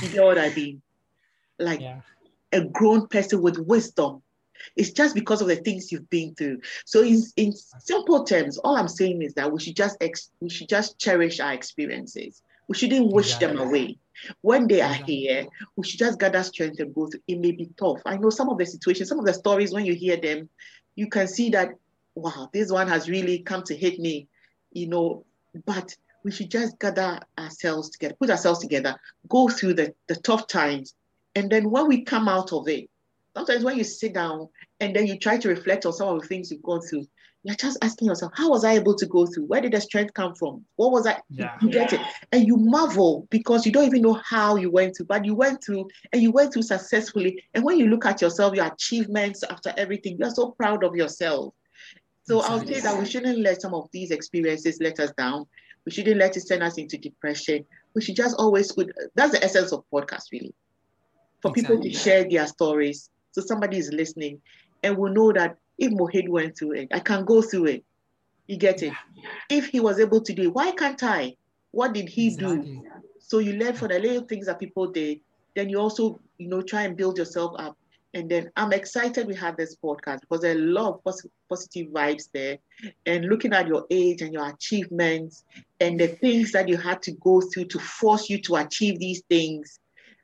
You 0.00 0.14
know 0.14 0.26
what 0.26 0.38
I 0.38 0.54
mean? 0.54 0.80
Like 1.58 1.80
yeah. 1.80 2.02
a 2.52 2.64
grown 2.64 3.08
person 3.08 3.42
with 3.42 3.58
wisdom. 3.58 4.22
It's 4.76 4.92
just 4.92 5.16
because 5.16 5.42
of 5.42 5.48
the 5.48 5.56
things 5.56 5.90
you've 5.90 6.08
been 6.08 6.36
through. 6.36 6.60
So, 6.84 7.02
in, 7.02 7.24
in 7.36 7.52
simple 7.80 8.22
terms, 8.22 8.56
all 8.58 8.76
I'm 8.76 8.86
saying 8.86 9.20
is 9.22 9.34
that 9.34 9.50
we 9.50 9.58
should 9.58 9.74
just 9.74 9.96
ex- 10.00 10.30
we 10.38 10.48
should 10.48 10.68
just 10.68 10.96
cherish 10.96 11.40
our 11.40 11.52
experiences. 11.52 12.40
We 12.68 12.76
shouldn't 12.76 13.12
wish 13.12 13.36
them 13.36 13.58
away. 13.58 13.98
When 14.40 14.66
they 14.66 14.80
are 14.80 14.94
here, 14.94 15.46
we 15.76 15.86
should 15.86 15.98
just 15.98 16.18
gather 16.18 16.42
strength 16.42 16.80
and 16.80 16.94
go 16.94 17.08
through. 17.08 17.20
It 17.26 17.40
may 17.40 17.52
be 17.52 17.70
tough. 17.78 18.00
I 18.06 18.16
know 18.16 18.30
some 18.30 18.48
of 18.48 18.58
the 18.58 18.66
situations, 18.66 19.08
some 19.08 19.18
of 19.18 19.26
the 19.26 19.34
stories, 19.34 19.72
when 19.72 19.84
you 19.84 19.94
hear 19.94 20.16
them, 20.16 20.48
you 20.94 21.08
can 21.08 21.28
see 21.28 21.50
that, 21.50 21.70
wow, 22.14 22.48
this 22.52 22.70
one 22.70 22.88
has 22.88 23.08
really 23.08 23.40
come 23.40 23.62
to 23.64 23.76
hit 23.76 23.98
me, 23.98 24.28
you 24.72 24.88
know, 24.88 25.24
but 25.66 25.94
we 26.22 26.30
should 26.30 26.50
just 26.50 26.78
gather 26.78 27.20
ourselves 27.38 27.90
together, 27.90 28.14
put 28.18 28.30
ourselves 28.30 28.60
together, 28.60 28.96
go 29.28 29.48
through 29.48 29.74
the, 29.74 29.94
the 30.08 30.16
tough 30.16 30.46
times. 30.46 30.94
And 31.34 31.50
then 31.50 31.70
when 31.70 31.88
we 31.88 32.02
come 32.02 32.28
out 32.28 32.52
of 32.52 32.68
it, 32.68 32.88
sometimes 33.36 33.64
when 33.64 33.76
you 33.76 33.84
sit 33.84 34.14
down 34.14 34.48
and 34.80 34.94
then 34.94 35.06
you 35.06 35.18
try 35.18 35.36
to 35.36 35.48
reflect 35.48 35.84
on 35.84 35.92
some 35.92 36.08
of 36.08 36.22
the 36.22 36.26
things 36.26 36.50
you've 36.50 36.62
gone 36.62 36.80
through, 36.80 37.06
you're 37.44 37.54
just 37.56 37.76
asking 37.82 38.08
yourself, 38.08 38.32
how 38.34 38.48
was 38.50 38.64
I 38.64 38.72
able 38.72 38.94
to 38.94 39.04
go 39.04 39.26
through? 39.26 39.44
Where 39.44 39.60
did 39.60 39.72
the 39.72 39.80
strength 39.80 40.14
come 40.14 40.34
from? 40.34 40.64
What 40.76 40.92
was 40.92 41.06
I? 41.06 41.20
Yeah. 41.28 41.56
You 41.60 41.68
get 41.68 41.92
it. 41.92 42.00
And 42.32 42.46
you 42.46 42.56
marvel 42.56 43.28
because 43.30 43.66
you 43.66 43.72
don't 43.72 43.84
even 43.84 44.00
know 44.00 44.18
how 44.24 44.56
you 44.56 44.70
went 44.70 44.96
through, 44.96 45.06
but 45.06 45.26
you 45.26 45.34
went 45.34 45.62
through 45.62 45.86
and 46.12 46.22
you 46.22 46.32
went 46.32 46.54
through 46.54 46.62
successfully. 46.62 47.44
And 47.52 47.62
when 47.62 47.78
you 47.78 47.88
look 47.88 48.06
at 48.06 48.22
yourself, 48.22 48.54
your 48.54 48.64
achievements 48.64 49.44
after 49.44 49.74
everything, 49.76 50.16
you're 50.18 50.30
so 50.30 50.52
proud 50.52 50.84
of 50.84 50.96
yourself. 50.96 51.52
So 52.22 52.40
I'll 52.40 52.64
say 52.64 52.80
that 52.80 52.98
we 52.98 53.04
shouldn't 53.04 53.38
let 53.40 53.60
some 53.60 53.74
of 53.74 53.90
these 53.92 54.10
experiences 54.10 54.78
let 54.80 54.98
us 54.98 55.12
down. 55.18 55.44
We 55.84 55.92
shouldn't 55.92 56.16
let 56.16 56.38
it 56.38 56.46
send 56.46 56.62
us 56.62 56.78
into 56.78 56.96
depression. 56.96 57.66
We 57.94 58.00
should 58.00 58.16
just 58.16 58.36
always 58.38 58.72
put 58.72 58.90
that's 59.14 59.32
the 59.32 59.44
essence 59.44 59.70
of 59.70 59.84
podcast, 59.92 60.32
really. 60.32 60.54
For 61.42 61.50
exactly. 61.50 61.76
people 61.76 61.82
to 61.82 61.92
share 61.92 62.26
their 62.26 62.46
stories. 62.46 63.10
So 63.32 63.42
somebody 63.42 63.76
is 63.76 63.92
listening 63.92 64.40
and 64.82 64.96
will 64.96 65.12
know 65.12 65.30
that 65.32 65.58
if 65.78 65.92
Mohit 65.92 66.28
went 66.28 66.56
through 66.56 66.72
it, 66.72 66.88
I 66.92 67.00
can 67.00 67.24
go 67.24 67.42
through 67.42 67.66
it. 67.66 67.84
You 68.46 68.56
get 68.56 68.82
it? 68.82 68.92
If 69.48 69.68
he 69.68 69.80
was 69.80 69.98
able 69.98 70.20
to 70.20 70.32
do 70.32 70.42
it, 70.42 70.54
why 70.54 70.72
can't 70.72 71.02
I? 71.02 71.36
What 71.70 71.94
did 71.94 72.08
he 72.08 72.28
exactly. 72.28 72.56
do? 72.56 72.82
So 73.18 73.38
you 73.38 73.54
learn 73.54 73.74
from 73.74 73.88
the 73.88 73.98
little 73.98 74.26
things 74.26 74.46
that 74.46 74.60
people 74.60 74.90
did. 74.90 75.20
Then 75.56 75.68
you 75.68 75.78
also, 75.78 76.20
you 76.38 76.48
know, 76.48 76.62
try 76.62 76.82
and 76.82 76.96
build 76.96 77.16
yourself 77.16 77.54
up. 77.58 77.76
And 78.12 78.30
then 78.30 78.50
I'm 78.56 78.72
excited 78.72 79.26
we 79.26 79.34
have 79.34 79.56
this 79.56 79.76
podcast 79.76 80.20
because 80.20 80.40
there 80.40 80.54
are 80.54 80.58
a 80.58 80.62
lot 80.62 80.94
of 80.94 81.04
pos- 81.04 81.26
positive 81.48 81.88
vibes 81.88 82.28
there. 82.32 82.58
And 83.06 83.24
looking 83.24 83.52
at 83.52 83.66
your 83.66 83.86
age 83.90 84.22
and 84.22 84.32
your 84.32 84.48
achievements 84.48 85.44
and 85.80 85.98
the 85.98 86.08
things 86.08 86.52
that 86.52 86.68
you 86.68 86.76
had 86.76 87.02
to 87.02 87.12
go 87.12 87.40
through 87.40 87.64
to 87.66 87.78
force 87.80 88.30
you 88.30 88.40
to 88.42 88.56
achieve 88.56 89.00
these 89.00 89.22
things, 89.28 89.80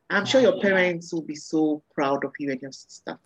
I'm 0.08 0.24
sure 0.24 0.40
your 0.40 0.60
parents 0.60 1.12
will 1.12 1.22
be 1.22 1.34
so 1.34 1.82
proud 1.94 2.24
of 2.24 2.32
you 2.38 2.52
and 2.52 2.62
your 2.62 2.72
sister. 2.72 3.18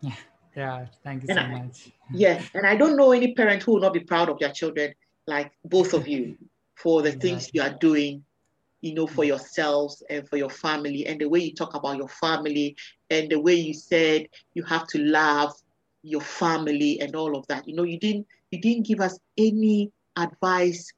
Yeah. 0.00 0.14
Yeah, 0.56 0.86
thank 1.02 1.22
you 1.22 1.28
and 1.30 1.38
so 1.38 1.44
I, 1.44 1.48
much. 1.48 1.90
Yeah, 2.12 2.42
and 2.54 2.66
I 2.66 2.76
don't 2.76 2.96
know 2.96 3.12
any 3.12 3.34
parent 3.34 3.62
who 3.62 3.72
will 3.72 3.80
not 3.80 3.94
be 3.94 4.00
proud 4.00 4.28
of 4.28 4.38
their 4.38 4.52
children, 4.52 4.94
like 5.26 5.52
both 5.64 5.94
of 5.94 6.06
you, 6.06 6.36
for 6.74 7.02
the 7.02 7.08
exactly. 7.08 7.30
things 7.30 7.50
you 7.54 7.62
are 7.62 7.74
doing, 7.80 8.24
you 8.80 8.94
know, 8.94 9.06
for 9.06 9.24
yourselves 9.24 10.02
and 10.10 10.28
for 10.28 10.36
your 10.36 10.50
family, 10.50 11.06
and 11.06 11.20
the 11.20 11.28
way 11.28 11.40
you 11.40 11.54
talk 11.54 11.74
about 11.74 11.96
your 11.96 12.08
family, 12.08 12.76
and 13.10 13.30
the 13.30 13.40
way 13.40 13.54
you 13.54 13.72
said 13.72 14.26
you 14.54 14.62
have 14.64 14.86
to 14.88 14.98
love 14.98 15.52
your 16.02 16.20
family 16.20 17.00
and 17.00 17.14
all 17.16 17.36
of 17.36 17.46
that. 17.46 17.66
You 17.66 17.74
know, 17.74 17.84
you 17.84 17.98
didn't 17.98 18.26
you 18.50 18.60
didn't 18.60 18.86
give 18.86 19.00
us 19.00 19.18
any 19.38 19.90
advice 20.16 20.92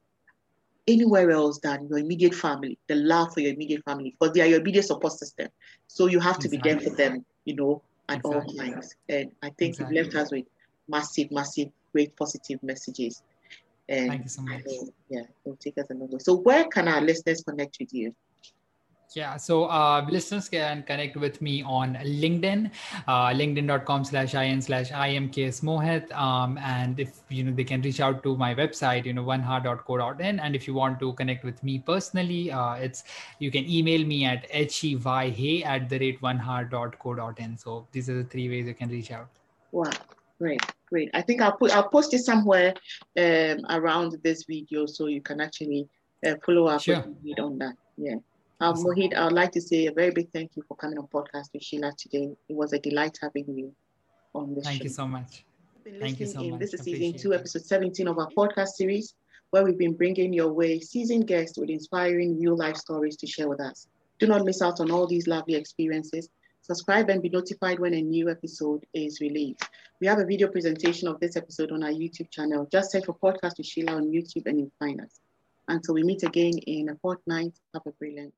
anywhere 0.87 1.31
else 1.31 1.59
than 1.59 1.87
your 1.87 1.97
immediate 1.97 2.35
family, 2.35 2.77
the 2.87 2.95
love 2.95 3.33
for 3.33 3.39
your 3.39 3.53
immediate 3.53 3.83
family, 3.85 4.15
because 4.19 4.33
they 4.33 4.41
are 4.41 4.47
your 4.47 4.59
immediate 4.59 4.85
support 4.85 5.13
system. 5.13 5.47
So 5.87 6.07
you 6.07 6.19
have 6.19 6.39
to 6.39 6.47
exactly. 6.47 6.57
be 6.57 6.69
there 6.69 6.79
for 6.79 6.95
them, 6.95 7.25
you 7.45 7.55
know, 7.55 7.81
at 8.09 8.17
exactly. 8.17 8.59
all 8.59 8.65
times. 8.65 8.95
And 9.09 9.31
I 9.41 9.49
think 9.49 9.71
exactly. 9.71 9.97
you've 9.97 10.05
left 10.05 10.15
us 10.15 10.31
with 10.31 10.45
massive, 10.87 11.31
massive, 11.31 11.69
great 11.91 12.15
positive 12.15 12.61
messages. 12.63 13.21
And 13.87 14.09
Thank 14.09 14.23
you 14.23 14.29
so 14.29 14.41
much. 14.41 14.63
yeah, 15.09 15.21
it'll 15.45 15.57
take 15.57 15.77
us 15.77 15.85
a 15.91 15.93
long 15.93 16.09
way. 16.09 16.19
So 16.19 16.35
where 16.35 16.65
can 16.65 16.87
our 16.87 17.01
listeners 17.01 17.43
connect 17.47 17.77
with 17.79 17.93
you? 17.93 18.15
Yeah, 19.15 19.37
so 19.37 19.65
uh, 19.65 20.05
listeners 20.09 20.49
can 20.49 20.83
connect 20.83 21.15
with 21.15 21.41
me 21.41 21.63
on 21.63 21.95
LinkedIn, 22.03 22.69
uh, 23.07 23.27
linkedin.com 23.27 24.03
slash 24.03 24.33
in 24.35 24.61
slash 24.61 24.91
imks 24.91 25.61
mohit. 25.61 26.11
Um, 26.11 26.57
and 26.57 26.99
if, 26.99 27.21
you 27.29 27.45
know, 27.45 27.53
they 27.53 27.63
can 27.63 27.81
reach 27.81 28.01
out 28.01 28.23
to 28.23 28.35
my 28.35 28.53
website, 28.53 29.05
you 29.05 29.13
know, 29.13 29.23
oneheart.co.in. 29.23 30.39
And 30.41 30.53
if 30.53 30.67
you 30.67 30.73
want 30.73 30.99
to 30.99 31.13
connect 31.13 31.45
with 31.45 31.63
me 31.63 31.79
personally, 31.79 32.51
uh, 32.51 32.73
it's, 32.73 33.05
you 33.39 33.51
can 33.51 33.65
email 33.69 34.05
me 34.05 34.25
at 34.25 34.45
hey 34.51 35.63
at 35.63 35.89
the 35.89 35.99
rate 35.99 36.21
oneheart.co.in. 36.21 37.57
So 37.57 37.87
these 37.93 38.09
are 38.09 38.21
the 38.21 38.25
three 38.25 38.49
ways 38.49 38.67
you 38.67 38.73
can 38.73 38.89
reach 38.89 39.11
out. 39.11 39.29
Wow. 39.71 39.91
Great, 40.39 40.61
great. 40.89 41.09
I 41.13 41.21
think 41.21 41.41
I'll 41.41 41.55
put, 41.55 41.73
I'll 41.73 41.87
post 41.87 42.13
it 42.13 42.19
somewhere 42.19 42.73
um, 43.17 43.59
around 43.69 44.17
this 44.23 44.43
video 44.43 44.85
so 44.85 45.07
you 45.07 45.21
can 45.21 45.39
actually 45.39 45.87
uh, 46.27 46.35
follow 46.45 46.67
up 46.67 46.81
sure. 46.81 47.05
on 47.39 47.57
that. 47.59 47.75
Yeah. 47.95 48.15
Um, 48.61 48.75
Mohit, 48.75 49.13
I 49.13 49.25
would 49.25 49.33
like 49.33 49.51
to 49.51 49.61
say 49.61 49.87
a 49.87 49.91
very 49.91 50.11
big 50.11 50.31
thank 50.31 50.55
you 50.55 50.63
for 50.67 50.77
coming 50.77 50.97
on 50.97 51.07
podcast 51.07 51.51
with 51.53 51.61
Sheila 51.61 51.91
today. 51.97 52.35
It 52.47 52.55
was 52.55 52.71
a 52.71 52.79
delight 52.79 53.17
having 53.21 53.45
you 53.47 53.73
on 54.33 54.55
this 54.55 54.63
show. 54.63 54.69
Thank 54.69 54.81
show. 54.81 54.83
you 54.83 54.89
so 54.89 55.07
much. 55.07 55.45
Thank 55.99 56.19
you 56.21 56.25
so 56.25 56.41
in. 56.41 56.51
much. 56.51 56.59
This 56.61 56.73
is 56.73 56.81
season 56.81 57.19
two, 57.19 57.33
episode 57.33 57.65
17 57.65 58.07
of 58.07 58.17
our 58.17 58.29
podcast 58.29 58.69
series, 58.69 59.13
where 59.49 59.63
we've 59.63 59.77
been 59.77 59.93
bringing 59.93 60.31
your 60.31 60.53
way 60.53 60.79
seasoned 60.79 61.27
guests 61.27 61.57
with 61.57 61.69
inspiring 61.69 62.39
real 62.39 62.55
life 62.55 62.77
stories 62.77 63.17
to 63.17 63.27
share 63.27 63.49
with 63.49 63.59
us. 63.59 63.87
Do 64.19 64.27
not 64.27 64.45
miss 64.45 64.61
out 64.61 64.79
on 64.79 64.89
all 64.89 65.05
these 65.05 65.27
lovely 65.27 65.55
experiences. 65.55 66.29
Subscribe 66.61 67.09
and 67.09 67.21
be 67.21 67.29
notified 67.29 67.79
when 67.79 67.93
a 67.93 68.01
new 68.01 68.29
episode 68.29 68.85
is 68.93 69.19
released. 69.19 69.69
We 69.99 70.07
have 70.07 70.19
a 70.19 70.25
video 70.25 70.47
presentation 70.47 71.09
of 71.09 71.19
this 71.19 71.35
episode 71.35 71.71
on 71.71 71.83
our 71.83 71.91
YouTube 71.91 72.31
channel. 72.31 72.67
Just 72.71 72.91
search 72.91 73.05
for 73.05 73.13
Podcast 73.15 73.57
with 73.57 73.67
Sheila 73.67 73.97
on 73.97 74.11
YouTube 74.11 74.47
and 74.47 74.59
you'll 74.59 74.71
find 74.79 75.01
us. 75.01 75.19
Until 75.67 75.95
we 75.95 76.03
meet 76.03 76.23
again 76.23 76.57
in 76.67 76.89
a 76.89 76.95
fortnight, 76.95 77.53
have 77.73 77.83
a 77.87 77.91
brilliant. 77.91 78.33